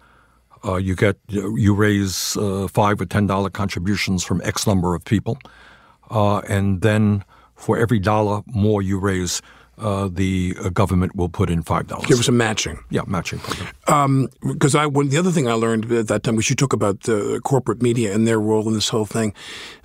[0.63, 5.03] Uh, you get you raise uh, five or ten dollar contributions from X number of
[5.03, 5.37] people,
[6.09, 7.23] uh, and then
[7.55, 9.41] for every dollar more you raise,
[9.81, 12.05] uh, the uh, government will put in five dollars.
[12.05, 12.79] Give us a matching.
[12.89, 14.29] Yeah, matching program.
[14.43, 16.73] Because um, I, when, the other thing I learned at that time, which you talk
[16.73, 19.33] about the corporate media and their role in this whole thing,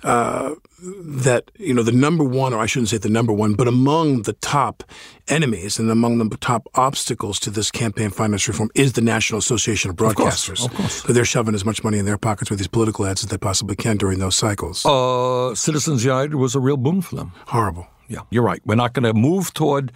[0.03, 3.67] uh, that you know the number one, or I shouldn't say the number one, but
[3.67, 4.83] among the top
[5.27, 9.89] enemies and among the top obstacles to this campaign finance reform is the National Association
[9.89, 10.63] of Broadcasters.
[10.63, 11.15] Of course, of course.
[11.15, 13.75] they're shoving as much money in their pockets with these political ads as they possibly
[13.75, 14.85] can during those cycles.
[14.85, 17.33] Uh, Citizens United was a real boon for them.
[17.47, 17.87] Horrible.
[18.07, 18.61] Yeah, you're right.
[18.65, 19.91] We're not going to move toward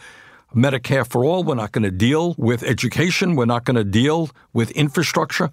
[0.56, 1.44] Medicare for all.
[1.44, 3.36] We're not going to deal with education.
[3.36, 5.50] We're not going to deal with infrastructure.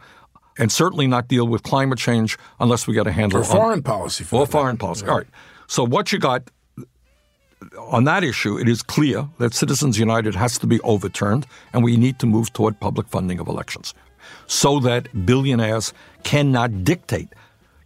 [0.58, 4.24] And certainly not deal with climate change unless we get a handle or foreign policy.
[4.32, 5.04] or foreign policy.
[5.04, 5.12] Yeah.
[5.12, 5.26] All right.
[5.68, 6.50] So what you got
[7.78, 11.96] on that issue, it is clear that Citizens United has to be overturned, and we
[11.96, 13.94] need to move toward public funding of elections
[14.46, 15.92] so that billionaires
[16.24, 17.28] cannot dictate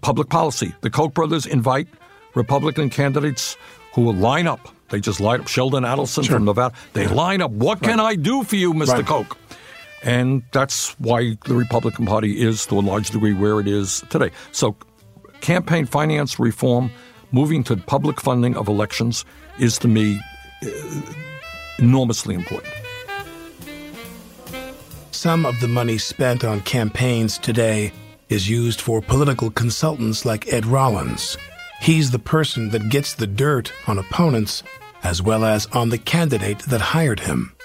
[0.01, 0.75] public policy.
[0.81, 1.89] The Koch brothers invite
[2.35, 3.57] Republican candidates
[3.93, 4.69] who will line up.
[4.91, 5.49] They just line up.
[5.49, 6.37] Sheldon Adelson sure.
[6.37, 6.75] from Nevada.
[6.93, 7.13] They yeah.
[7.13, 7.51] line up.
[7.51, 7.91] What right.
[7.91, 8.89] can I do for you, Mr.
[8.89, 9.07] Right.
[9.07, 9.37] Koch?
[10.03, 14.31] And that's why the Republican Party is, to a large degree, where it is today.
[14.51, 14.77] So,
[15.41, 16.91] campaign finance reform,
[17.31, 19.25] moving to public funding of elections,
[19.59, 20.21] is to me
[20.65, 20.69] uh,
[21.79, 22.73] enormously important.
[25.13, 27.93] Some of the money spent on campaigns today
[28.29, 31.37] is used for political consultants like Ed Rollins.
[31.83, 34.63] He's the person that gets the dirt on opponents
[35.03, 37.57] as well as on the candidate that hired him.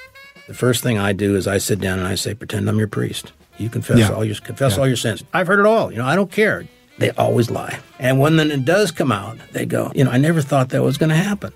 [0.48, 2.88] The first thing I do is I sit down and I say, pretend I'm your
[2.88, 3.32] priest.
[3.60, 4.10] You confess yeah.
[4.10, 4.80] all your confess yeah.
[4.80, 5.24] all your sins.
[5.36, 5.92] I've heard it all.
[5.92, 6.68] You know, I don't care.
[6.98, 7.78] They always lie.
[8.00, 10.82] And when then it does come out, they go, you know, I never thought that
[10.82, 11.54] was going to happen.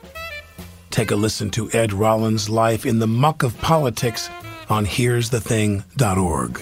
[0.91, 4.29] Take a listen to Ed Rollins' life in the muck of politics
[4.69, 6.61] on here'sthething.org.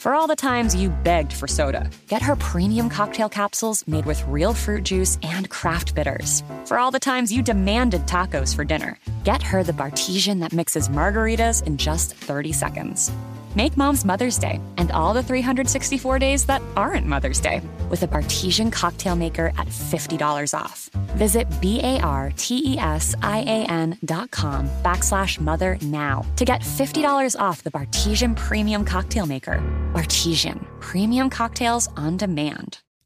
[0.00, 4.26] For all the times you begged for soda, get her premium cocktail capsules made with
[4.26, 6.42] real fruit juice and craft bitters.
[6.64, 10.88] For all the times you demanded tacos for dinner, get her the Bartesian that mixes
[10.88, 13.12] margaritas in just 30 seconds.
[13.54, 17.60] Make mom's Mother's Day and all the 364 days that aren't Mother's Day
[17.90, 20.88] with a Bartesian cocktail maker at $50 off.
[21.16, 21.98] Visit B-A-R-T-E-S-I-A-N
[24.06, 29.60] dot com backslash mother now to get $50 off the Bartesian Premium Cocktail Maker.
[29.90, 32.80] Bartesian, premium cocktails on demand.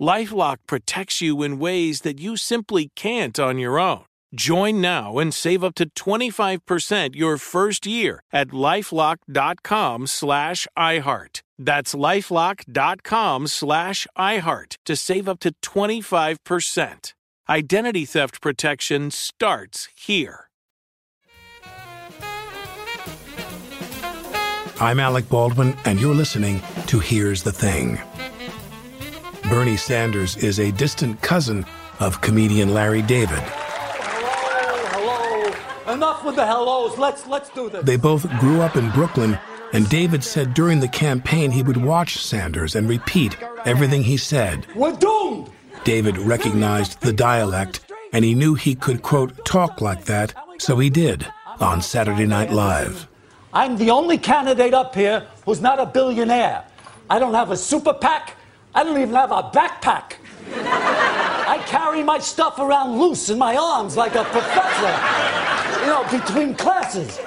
[0.00, 4.04] Lifelock protects you in ways that you simply can't on your own.
[4.34, 11.42] Join now and save up to 25% your first year at lifelock.com slash iHeart.
[11.58, 17.14] That's lifelock.com slash iHeart to save up to 25%.
[17.48, 20.48] Identity theft protection starts here.
[24.80, 27.98] I'm Alec Baldwin, and you're listening to Here's the Thing.
[29.48, 31.64] Bernie Sanders is a distant cousin
[32.00, 33.38] of comedian Larry David.
[33.38, 35.94] Hello, hello.
[35.94, 36.98] Enough with the hellos.
[36.98, 37.82] Let's let's do this.
[37.82, 39.38] They both grew up in Brooklyn,
[39.72, 44.66] and David said during the campaign he would watch Sanders and repeat everything he said.
[44.74, 45.50] We're doomed.
[45.82, 47.80] David recognized the dialect,
[48.12, 51.26] and he knew he could, quote, talk like that, so he did
[51.58, 53.08] on Saturday Night Live.
[53.54, 56.64] I'm the only candidate up here who's not a billionaire.
[57.08, 58.34] I don't have a super PAC.
[58.74, 60.14] I don't even have a backpack.
[60.54, 66.54] I carry my stuff around loose in my arms like a professor, you know, between
[66.54, 67.18] classes.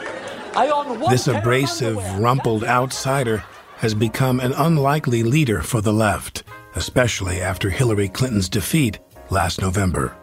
[0.55, 3.43] I own one This abrasive, rumpled outsider
[3.77, 6.43] has become an unlikely leader for the left,
[6.75, 8.99] especially after Hillary Clinton's defeat
[9.29, 10.15] last November.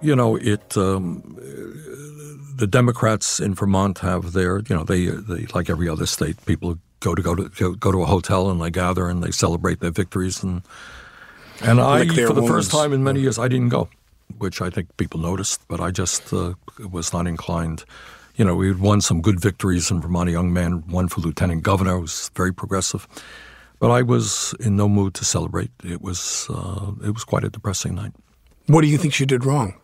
[0.00, 0.76] You know, it.
[0.76, 1.38] Um,
[2.56, 6.78] the Democrats in Vermont have their, you know, they, they like every other state, people
[7.04, 9.80] go to go to go, go to a hotel and they gather and they celebrate
[9.80, 10.62] their victories and
[11.62, 12.48] and I for the wounds.
[12.48, 13.88] first time in many years I didn't go,
[14.38, 16.54] which I think people noticed, but I just uh,
[16.90, 17.84] was not inclined.
[18.36, 20.28] You know, we had won some good victories in Vermont.
[20.28, 23.06] A young man won for lieutenant governor, was very progressive,
[23.78, 25.70] but I was in no mood to celebrate.
[25.84, 28.12] It was uh, it was quite a depressing night.
[28.66, 29.74] What do you think she did wrong?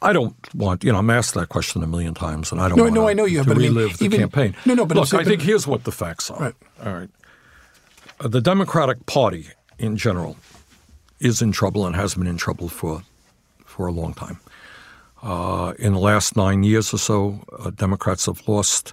[0.00, 2.78] I don't want, you know, I'm asked that question a million times, and I don't
[2.78, 4.54] No, want no, I know you have, to but I mean, relive the even- campaign.
[4.64, 6.38] No, no, but look, I think here's what the facts are.
[6.40, 6.54] Right.
[6.84, 7.10] All right.
[8.20, 10.36] Uh, the Democratic Party in general
[11.20, 13.02] is in trouble and has been in trouble for
[13.64, 14.38] for a long time.
[15.22, 18.92] Uh, in the last nine years or so, uh, Democrats have lost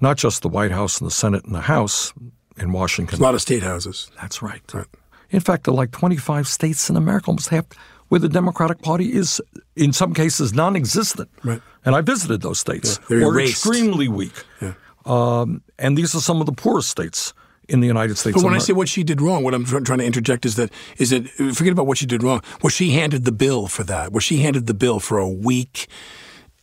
[0.00, 2.12] not just the White House and the Senate and the House
[2.56, 3.18] in Washington.
[3.20, 4.10] A lot of state houses.
[4.20, 4.62] That's right.
[4.74, 4.86] Right.
[5.30, 7.64] In fact, there are like 25 states in America, almost half,
[8.10, 9.40] where the Democratic Party is,
[9.76, 11.30] in some cases, non-existent.
[11.44, 11.62] Right.
[11.84, 12.98] And I visited those states.
[13.02, 13.52] Yeah, they're or erased.
[13.52, 14.44] extremely weak.
[14.60, 14.74] Yeah.
[15.06, 17.32] Um, and these are some of the poorest states
[17.68, 18.34] in the United States.
[18.36, 20.56] But when I say what she did wrong, what I'm tr- trying to interject is
[20.56, 22.42] that is that forget about what she did wrong.
[22.62, 24.12] Was she handed the bill for that?
[24.12, 25.86] Was she handed the bill for a weak,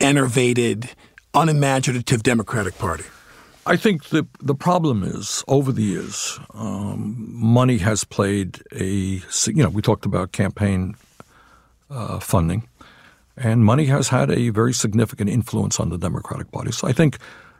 [0.02, 0.90] enervated,
[1.34, 3.06] unimaginative Democratic Party?
[3.66, 9.64] I think the the problem is over the years, um, money has played a you
[9.64, 10.96] know we talked about campaign
[11.90, 12.68] uh, funding,
[13.36, 16.72] and money has had a very significant influence on the Democratic Party.
[16.72, 17.18] So I think,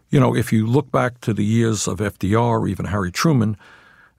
[0.10, 3.58] you know, if you look back to the years of FDR or even Harry Truman,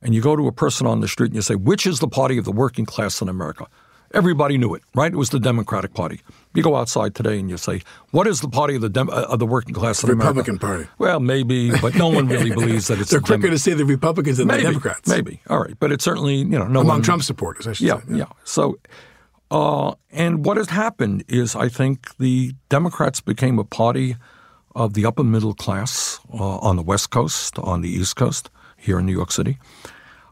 [0.02, 2.08] and you go to a person on the street and you say, which is the
[2.08, 3.66] party of the working class in America?
[4.14, 5.12] Everybody knew it, right?
[5.12, 6.20] It was the Democratic Party.
[6.54, 9.26] You go outside today and you say, "What is the party of the Dem- uh,
[9.28, 10.86] of the working class in America?" Republican Party.
[10.96, 13.84] Well, maybe, but no one really believes that it's They're the quicker to say the
[13.84, 15.06] Republicans than maybe, the Democrats.
[15.10, 17.86] Maybe, all right, but it's certainly you know no Among one, Trump supporters, I should
[17.86, 18.14] yeah, say.
[18.14, 18.24] yeah.
[18.44, 18.78] So,
[19.50, 24.16] uh, and what has happened is, I think the Democrats became a party
[24.74, 28.98] of the upper middle class uh, on the West Coast, on the East Coast, here
[28.98, 29.58] in New York City,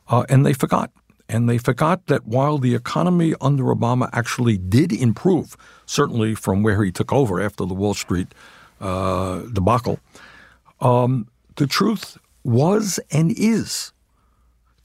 [0.09, 0.91] uh, and they forgot.
[1.29, 6.85] And they forgot that while the economy under Obama actually did improve, certainly from where
[6.85, 8.29] he took over after the Wall Street
[8.81, 9.99] uh, debacle,
[10.81, 13.93] um, the truth was and is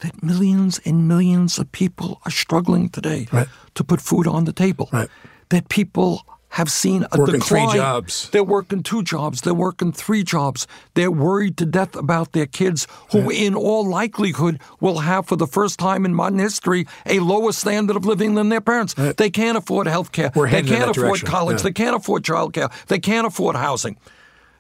[0.02, 3.47] that millions and millions of people are struggling today Right.
[3.76, 4.89] to put food on the table.
[4.91, 5.10] Right.
[5.49, 6.26] That people
[6.56, 7.76] have seen a Working three decline.
[7.78, 8.30] jobs.
[8.32, 9.39] They're working two jobs.
[9.41, 10.68] They're working three jobs.
[10.95, 15.47] They're worried to death about their kids, who, in all likelihood, will have, for the
[15.47, 18.95] first time in modern history, a lower standard of living than their parents.
[18.95, 20.30] They can't afford health care.
[20.36, 21.28] They can't afford direction.
[21.30, 21.58] college.
[21.60, 21.64] Yeah.
[21.64, 22.70] They can't afford child care.
[22.88, 23.95] They can't afford housing.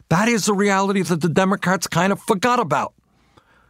[0.07, 2.93] That is the reality that the Democrats kind of forgot about.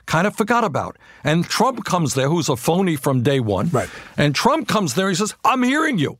[0.06, 0.98] Kind of forgot about.
[1.24, 3.70] And Trump comes there, who's a phony from day one.
[3.70, 3.90] Right.
[4.18, 6.18] And Trump comes there, he says, I'm hearing you.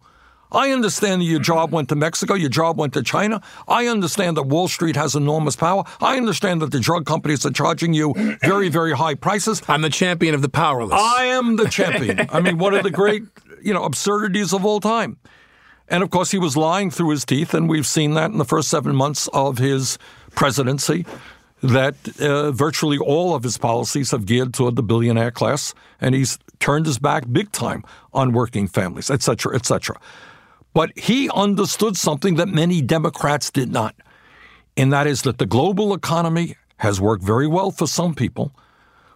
[0.54, 3.42] I understand that your job went to Mexico, your job went to China.
[3.70, 5.86] I understand that Wall Street has enormous power.
[6.02, 9.62] I understand that the drug companies are charging you very, very high prices.
[9.70, 10.92] I'm the champion of the powerless.
[10.94, 12.28] I am the champion.
[12.30, 13.24] I mean, one of the great,
[13.62, 15.18] you know, absurdities of all time.
[15.88, 18.46] And of course, he was lying through his teeth, and we've seen that in the
[18.46, 19.98] first seven months of his
[20.36, 21.06] presidency.
[21.64, 26.40] That uh, virtually all of his policies have geared toward the billionaire class, and he's
[26.60, 27.84] turned his back big time
[28.14, 30.00] on working families, et cetera, et cetera.
[30.74, 33.94] But he understood something that many Democrats did not,
[34.76, 38.52] and that is that the global economy has worked very well for some people,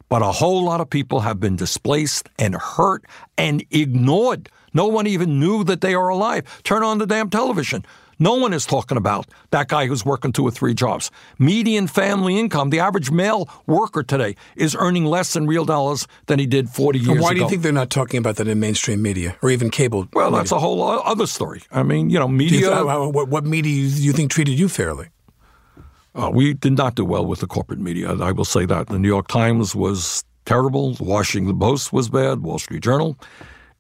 [0.08, 3.06] but a whole lot of people have been displaced and hurt
[3.40, 4.50] and ignored.
[4.72, 6.44] No one even knew that they are alive.
[6.62, 7.84] Turn on the damn television.
[8.20, 11.12] No one is talking about that guy who's working two or three jobs.
[11.40, 16.40] Median family income, the average male worker today is earning less in real dollars than
[16.40, 17.22] he did 40 years ago.
[17.22, 20.08] why do you think they're not talking about that in mainstream media or even cable?
[20.14, 20.38] Well, media?
[20.40, 21.62] that's a whole other story.
[21.72, 22.70] I mean, you know, Do you media.
[22.70, 25.10] th- what, what media do you think treated you fairly?
[26.16, 28.14] Uh, we did not do well with the corporate media.
[28.14, 28.88] I will say that.
[28.88, 30.94] The New York Times was terrible.
[30.94, 32.42] The Washington Post was bad.
[32.42, 33.18] Wall Street Journal.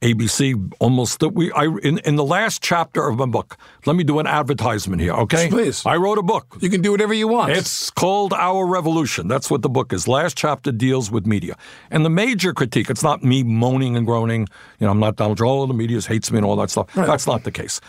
[0.06, 3.58] ABC almost we I in, in the last chapter of my book.
[3.88, 5.49] Let me do an advertisement here, okay?
[5.49, 5.84] Please.
[5.84, 6.58] I wrote a book.
[6.62, 7.51] You can do whatever you want.
[7.51, 9.28] It's called Our Revolution.
[9.28, 10.08] That's what the book is.
[10.08, 11.58] Last chapter deals with media.
[11.89, 14.47] And the major critique, it's not me moaning and groaning,
[14.80, 16.93] you know, I'm not Donald Trump, oh, the media hates me and all that stuff.
[16.93, 17.82] That's not the case.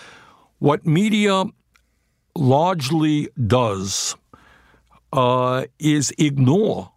[0.58, 1.44] What media
[2.34, 4.16] largely does
[5.12, 6.92] uh, is ignore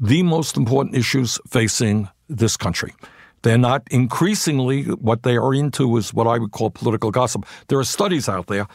[0.00, 2.92] the most important issues facing this country.
[3.44, 7.44] They're not increasingly what they are into is what I would call political gossip.
[7.68, 8.66] There are studies out there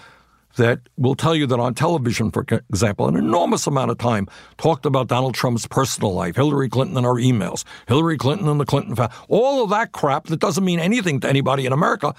[0.58, 4.86] that will tell you that on television, for example, an enormous amount of time talked
[4.86, 8.96] about Donald Trump's personal life, Hillary Clinton and her emails, Hillary Clinton and the Clinton
[8.96, 12.14] family, all of that crap that doesn't mean anything to anybody in America.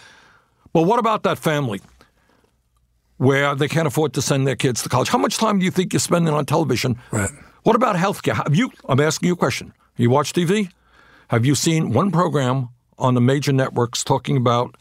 [0.72, 1.80] But what about that family
[3.18, 5.08] where they can't afford to send their kids to college?
[5.08, 6.98] How much time do you think you're spending on television?
[7.12, 7.30] Right.
[7.62, 8.34] What about healthcare?
[8.34, 8.72] Have you?
[8.88, 9.72] I'm asking you a question.
[9.96, 10.70] You watch TV?
[11.30, 14.76] Have you seen one program on the major networks talking about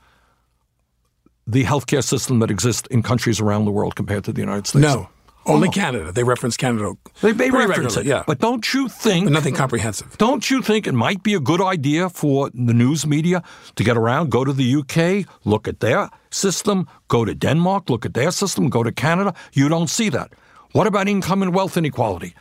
[1.45, 4.82] the healthcare system that exists in countries around the world compared to the United States?
[4.82, 5.10] No.
[5.45, 5.72] Only Oh.
[5.72, 6.12] Canada.
[6.12, 6.95] They reference Canada.
[7.22, 8.24] They may pretty reference it, yeah.
[8.26, 10.18] But don't you think But nothing comprehensive.
[10.18, 13.41] Don't you think it might be a good idea for the news media
[13.76, 18.06] to get around, go to the UK, look at their system, go to Denmark, look
[18.06, 19.34] at their system, go to Canada?
[19.54, 20.34] You don't see that.
[20.74, 22.34] What about income and wealth inequality?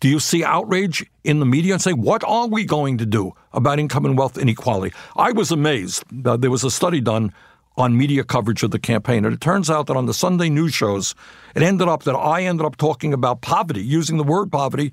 [0.00, 3.34] Do you see outrage in the media and say, what are we going to do
[3.52, 4.94] about income and wealth inequality?
[5.14, 6.04] I was amazed.
[6.24, 7.34] Uh, there was a study done
[7.76, 10.72] on media coverage of the campaign, and it turns out that on the Sunday news
[10.72, 11.14] shows,
[11.54, 14.92] it ended up that I ended up talking about poverty, using the word poverty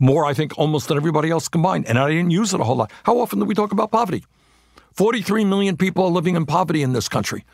[0.00, 1.86] more, I think, almost than everybody else combined.
[1.86, 2.90] And I didn't use it a whole lot.
[3.04, 4.24] How often do we talk about poverty?
[4.94, 7.44] 43 million people are living in poverty in this country.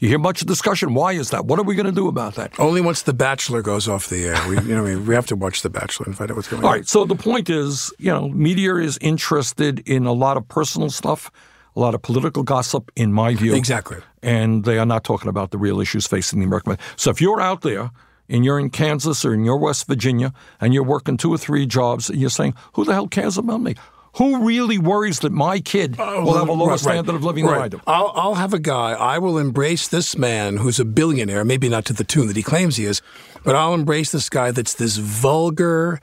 [0.00, 0.94] You hear much discussion.
[0.94, 1.46] Why is that?
[1.46, 2.58] What are we going to do about that?
[2.60, 4.48] Only once The Bachelor goes off the air.
[4.48, 6.62] We, you know, we, we have to watch The Bachelor and find out what's going
[6.62, 6.76] All on.
[6.76, 6.88] right.
[6.88, 11.32] So the point is, you know, media is interested in a lot of personal stuff,
[11.74, 13.56] a lot of political gossip, in my view.
[13.56, 13.96] Exactly.
[14.22, 16.78] And they are not talking about the real issues facing the American.
[16.94, 17.90] So if you're out there
[18.28, 21.66] and you're in Kansas or in your West Virginia and you're working two or three
[21.66, 23.74] jobs and you're saying, who the hell cares about me?
[24.18, 27.46] Who really worries that my kid will have a lower Right, right, standard of living
[27.46, 27.54] than.
[27.54, 27.80] I do?
[27.86, 28.92] I'll, I'll have a guy.
[28.92, 32.42] I will embrace this man who's a billionaire, maybe not to the tune that he
[32.42, 33.00] claims he is,
[33.44, 36.00] but I'll embrace this guy that's this vulgar,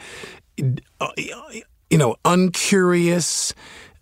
[1.02, 1.10] uh,
[1.90, 3.54] you know, uncurious.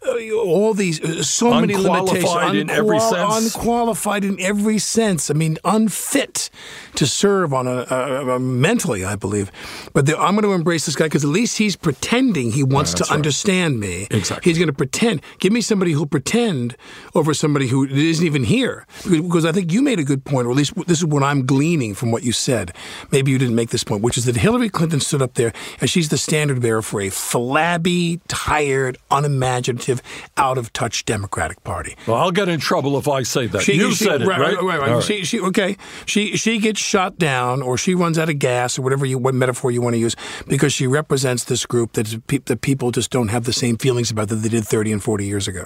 [0.06, 2.24] Uh, all these, uh, so many limitations.
[2.26, 3.56] Unqualified in every sense.
[3.56, 5.32] Unqualified in every sense.
[5.32, 6.50] I mean, unfit
[6.96, 9.52] to serve on a, a, a mentally, I believe.
[9.94, 12.92] But the, I'm going to embrace this guy because at least he's pretending he wants
[12.92, 13.18] That's to right.
[13.18, 14.08] understand me.
[14.12, 14.50] Exactly.
[14.50, 15.22] He's going to pretend.
[15.40, 16.76] Give me somebody who'll pretend
[17.16, 18.86] over somebody who isn't even here.
[19.04, 21.24] Because, because I think you made a good point, or at least this is what
[21.24, 22.76] I'm gleaning from what you said.
[23.12, 25.90] Maybe you didn't make this point, which is that Hillary Clinton stood up there and
[25.90, 29.93] she's the standard bearer for a flabby, tired, unimaginative,
[30.38, 31.96] out of touch Democratic Party.
[32.08, 33.68] Well, I'll get in trouble if I say that.
[33.68, 34.40] you she- said it, right?
[34.40, 34.92] Right, right, right.
[34.96, 35.04] Right.
[35.04, 35.78] She, she, okay.
[36.06, 39.34] She, she gets shot down, or she runs out of gas, or whatever you, what
[39.36, 40.16] metaphor you want to use,
[40.48, 44.12] because she represents this group that pe- that people just don't have the same feelings
[44.12, 45.66] about that they did 30 and 40 years ago.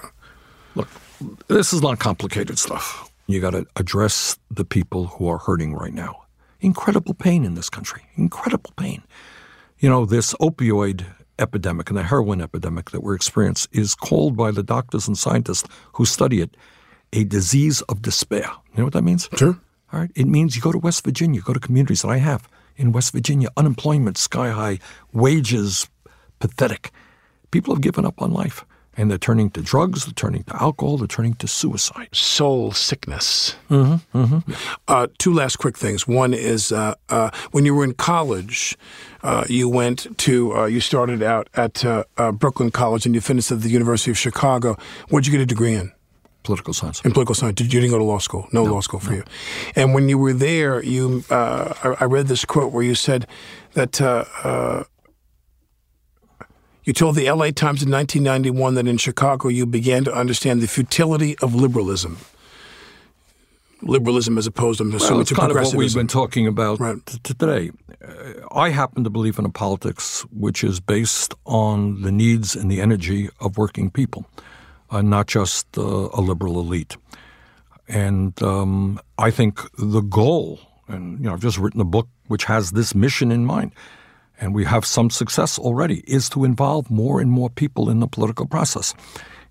[0.75, 0.88] Look,
[1.47, 3.09] this is not complicated stuff.
[3.28, 6.23] You got to address the people who are hurting right now.
[6.61, 8.03] Incredible pain in this country.
[8.15, 9.03] Incredible pain.
[9.80, 11.05] You know, this opioid
[11.40, 15.68] epidemic and the heroin epidemic that we're experiencing is called by the doctors and scientists
[15.94, 16.56] who study it
[17.14, 18.50] a disease of despair.
[18.72, 19.30] You know what that means?
[19.36, 19.60] Sure.
[19.94, 20.12] All right.
[20.16, 23.14] It means you go to West Virginia, go to communities that I have in West
[23.14, 24.80] Virginia, unemployment sky high,
[25.14, 25.88] wages
[26.40, 26.92] pathetic.
[27.52, 28.66] People have given up on life
[28.98, 32.10] and they're turning to drugs, they're turning to alcohol, they're turning to suicide.
[32.12, 33.56] Soul sickness.
[33.70, 34.54] Mm-hmm, mm-hmm.
[34.88, 36.08] Uh, two last quick things.
[36.08, 38.76] One is uh, uh, when you were in college,
[39.24, 43.52] uh, you went to, uh, you started out at uh, Brooklyn College and you finished
[43.52, 44.78] at the University of Chicago.
[45.10, 45.91] What did you get a degree in?
[46.43, 47.02] Political science.
[47.02, 47.56] In political science.
[47.56, 48.48] Did you didn't go to law school?
[48.52, 49.18] No, no law school for no.
[49.18, 49.24] you.
[49.76, 53.28] And when you were there, you, I, I, read this quote where you said
[53.74, 54.00] that
[56.88, 60.70] you told the LA Times in 1991 that in Chicago you began to understand the
[60.70, 62.18] futility of liberalism.
[63.82, 65.76] Liberalism as opposed, I'm assuming, well, it's to kind progressivism.
[65.76, 67.06] of what we've been talking about right.
[67.24, 67.72] today.
[68.02, 72.72] Uh, I happen to believe in a politics which is based on the needs and
[72.72, 74.26] the energy of working people,
[74.90, 76.96] uh, not just uh, a liberal elite.
[77.90, 82.46] And um, I think the goal, and you know, I've just written a book which
[82.46, 83.74] has this mission in mind
[84.40, 88.08] and we have some success already, is to involve more and more people in the
[88.08, 88.94] political process.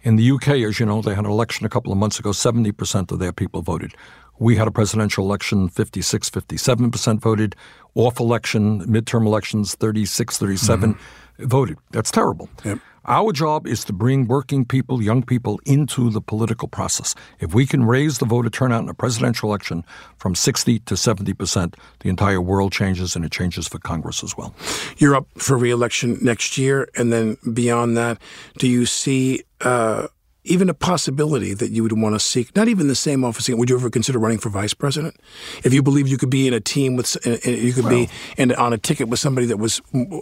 [0.03, 2.31] In the UK, as you know, they had an election a couple of months ago,
[2.31, 3.95] 70% of their people voted.
[4.39, 7.57] We had a presidential election, 56, 57% voted.
[7.95, 11.03] Off election, midterm elections, 36, 37 mm-hmm.
[11.39, 11.79] Voted.
[11.91, 12.49] That's terrible.
[12.65, 12.79] Yep.
[13.09, 17.15] Our job is to bring working people, young people, into the political process.
[17.39, 19.85] If we can raise the voter turnout in a presidential election
[20.19, 24.37] from 60 to 70 percent, the entire world changes and it changes for Congress as
[24.37, 24.55] well.
[24.99, 28.19] You're up for reelection next year, and then beyond that,
[28.59, 30.09] do you see uh,
[30.47, 33.49] even a possibility that you would want to seek not even the same office?
[33.49, 35.17] again, Would you ever consider running for vice president
[35.65, 38.53] if you believe you could be in a team with you could well, be in,
[38.55, 39.81] on a ticket with somebody that was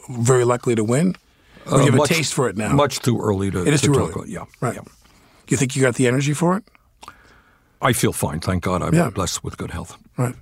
[0.09, 1.17] very likely to win?
[1.71, 2.73] Or you have much, a taste for it now?
[2.73, 3.67] Much too early to.
[3.67, 4.13] It is to too early.
[4.13, 4.45] About, yeah.
[4.61, 4.75] Right.
[4.75, 4.83] Yeah.
[5.49, 6.65] You think you got the energy for it?
[7.81, 8.41] I feel fine.
[8.41, 8.83] Thank God.
[8.83, 9.11] I'm yeah.
[9.11, 9.97] blessed with good health.
[10.17, 10.35] Right.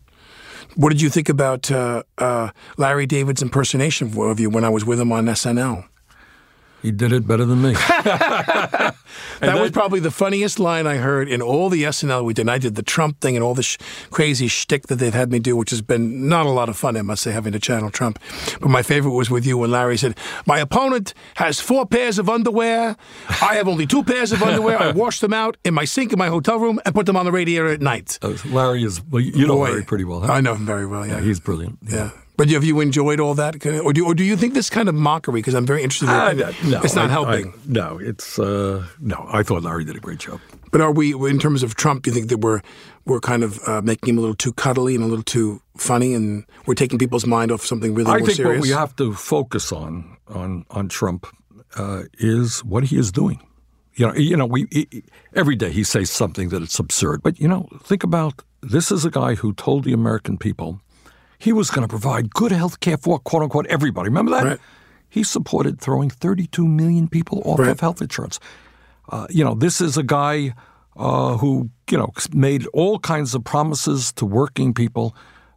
[0.75, 4.85] What did you think about uh, uh, Larry David's impersonation of you when I was
[4.85, 5.87] with him on SNL?
[6.83, 7.73] He did it better than me.
[8.05, 8.95] that
[9.41, 12.43] then, was probably the funniest line I heard in all the SNL we did.
[12.43, 13.79] And I did the Trump thing and all this sh-
[14.11, 16.97] crazy shtick that they've had me do, which has been not a lot of fun,
[16.97, 18.19] I must say, having to channel Trump.
[18.61, 22.29] But my favorite was with you when Larry said, My opponent has four pairs of
[22.29, 22.97] underwear.
[23.29, 24.81] I have only two pairs of underwear.
[24.83, 27.25] I wash them out in my sink in my hotel room and put them on
[27.25, 28.19] the radiator at night.
[28.23, 30.21] Uh, Larry is, well, you know Boy, Larry pretty well.
[30.21, 30.33] Huh?
[30.33, 31.19] I know him very well, yeah.
[31.19, 31.79] yeah he's brilliant.
[31.83, 31.97] yeah.
[31.97, 32.11] yeah.
[32.37, 34.95] But have you enjoyed all that, or do, or do you think this kind of
[34.95, 35.41] mockery?
[35.41, 36.09] Because I'm very interested.
[36.09, 37.49] in uh, no, it's not I, helping.
[37.53, 39.27] I, no, it's uh, no.
[39.31, 40.41] I thought Larry did a great job.
[40.71, 42.63] But are we, in terms of Trump, do you think that we're
[43.05, 46.15] we're kind of uh, making him a little too cuddly and a little too funny,
[46.15, 48.61] and we're taking people's mind off something really I more think serious?
[48.61, 51.27] what we have to focus on on on Trump
[51.77, 53.47] uh, is what he is doing.
[53.95, 55.05] You know, you know, we he,
[55.35, 57.23] every day he says something that it's absurd.
[57.23, 60.81] But you know, think about this is a guy who told the American people
[61.43, 64.09] he was going to provide good health care for quote unquote everybody.
[64.09, 64.45] Remember that?
[64.45, 64.59] Right.
[65.09, 67.71] He supported throwing 32 million people off right.
[67.71, 68.39] of health insurance.
[69.09, 70.55] Uh, you know, this is a guy
[70.97, 75.17] uh, who, you know, made all kinds of promises to working people,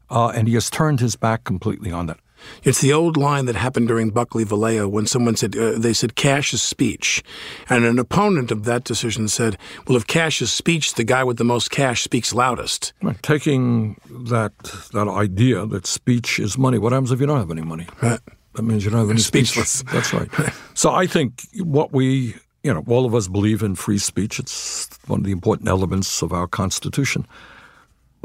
[0.09, 2.17] uh, and he has turned his back completely on that.
[2.63, 6.15] It's the old line that happened during Buckley Valeo when someone said, uh, they said,
[6.15, 7.23] cash is speech.
[7.69, 11.37] And an opponent of that decision said, well, if cash is speech, the guy with
[11.37, 12.93] the most cash speaks loudest.
[13.21, 14.57] Taking that,
[14.93, 17.87] that idea that speech is money, what happens if you don't have any money?
[18.01, 18.19] Right.
[18.55, 19.69] That means you don't have any Speechless.
[19.69, 19.91] Speech.
[19.93, 20.29] That's right.
[20.73, 24.39] so I think what we, you know, all of us believe in free speech.
[24.39, 27.27] It's one of the important elements of our Constitution.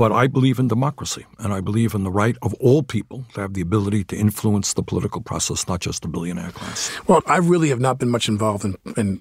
[0.01, 3.43] But I believe in democracy, and I believe in the right of all people to
[3.43, 6.91] have the ability to influence the political process, not just the billionaire class.
[7.07, 9.21] Well, I really have not been much involved in, in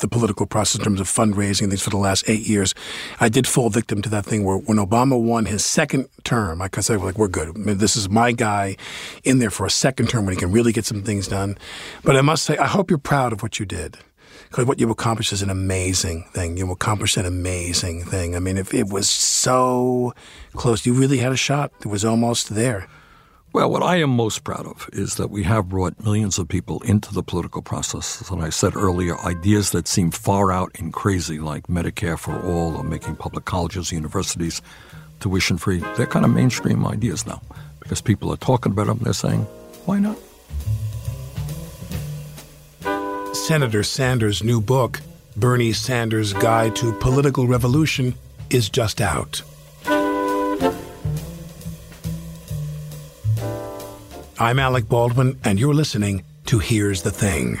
[0.00, 2.74] the political process in terms of fundraising things for the last eight years.
[3.20, 6.68] I did fall victim to that thing where when Obama won his second term, I
[6.80, 7.50] said, like we're good.
[7.50, 8.76] I mean, this is my guy
[9.22, 11.56] in there for a second term when he can really get some things done.
[12.02, 13.98] But I must say, I hope you're proud of what you did
[14.50, 16.56] because what you accomplished is an amazing thing.
[16.56, 18.34] You accomplished an amazing thing.
[18.34, 20.14] I mean, if it was so
[20.54, 21.72] close, you really had a shot.
[21.80, 22.88] It was almost there.
[23.52, 26.80] Well, what I am most proud of is that we have brought millions of people
[26.82, 28.28] into the political process.
[28.30, 32.76] And I said earlier, ideas that seem far out and crazy, like Medicare for all
[32.76, 34.60] or making public colleges, universities
[35.20, 37.40] tuition free, they're kind of mainstream ideas now
[37.80, 38.98] because people are talking about them.
[39.02, 39.40] They're saying,
[39.86, 40.18] why not?
[43.46, 45.00] Senator Sanders' new book,
[45.36, 48.14] Bernie Sanders' Guide to Political Revolution,
[48.50, 49.42] is just out.
[54.38, 57.60] I'm Alec Baldwin, and you're listening to Here's the Thing.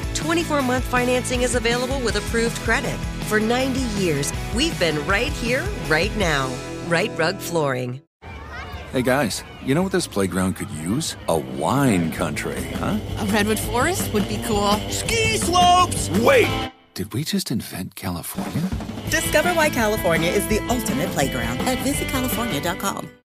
[0.15, 2.97] 24 month financing is available with approved credit.
[3.27, 6.53] For 90 years, we've been right here, right now.
[6.87, 8.01] Rite Rug Flooring.
[8.91, 11.15] Hey guys, you know what this playground could use?
[11.29, 12.99] A wine country, huh?
[13.19, 14.73] A redwood forest would be cool.
[14.89, 16.09] Ski slopes!
[16.19, 16.71] Wait!
[16.93, 18.69] Did we just invent California?
[19.09, 23.11] Discover why California is the ultimate playground at visitcalifornia.com.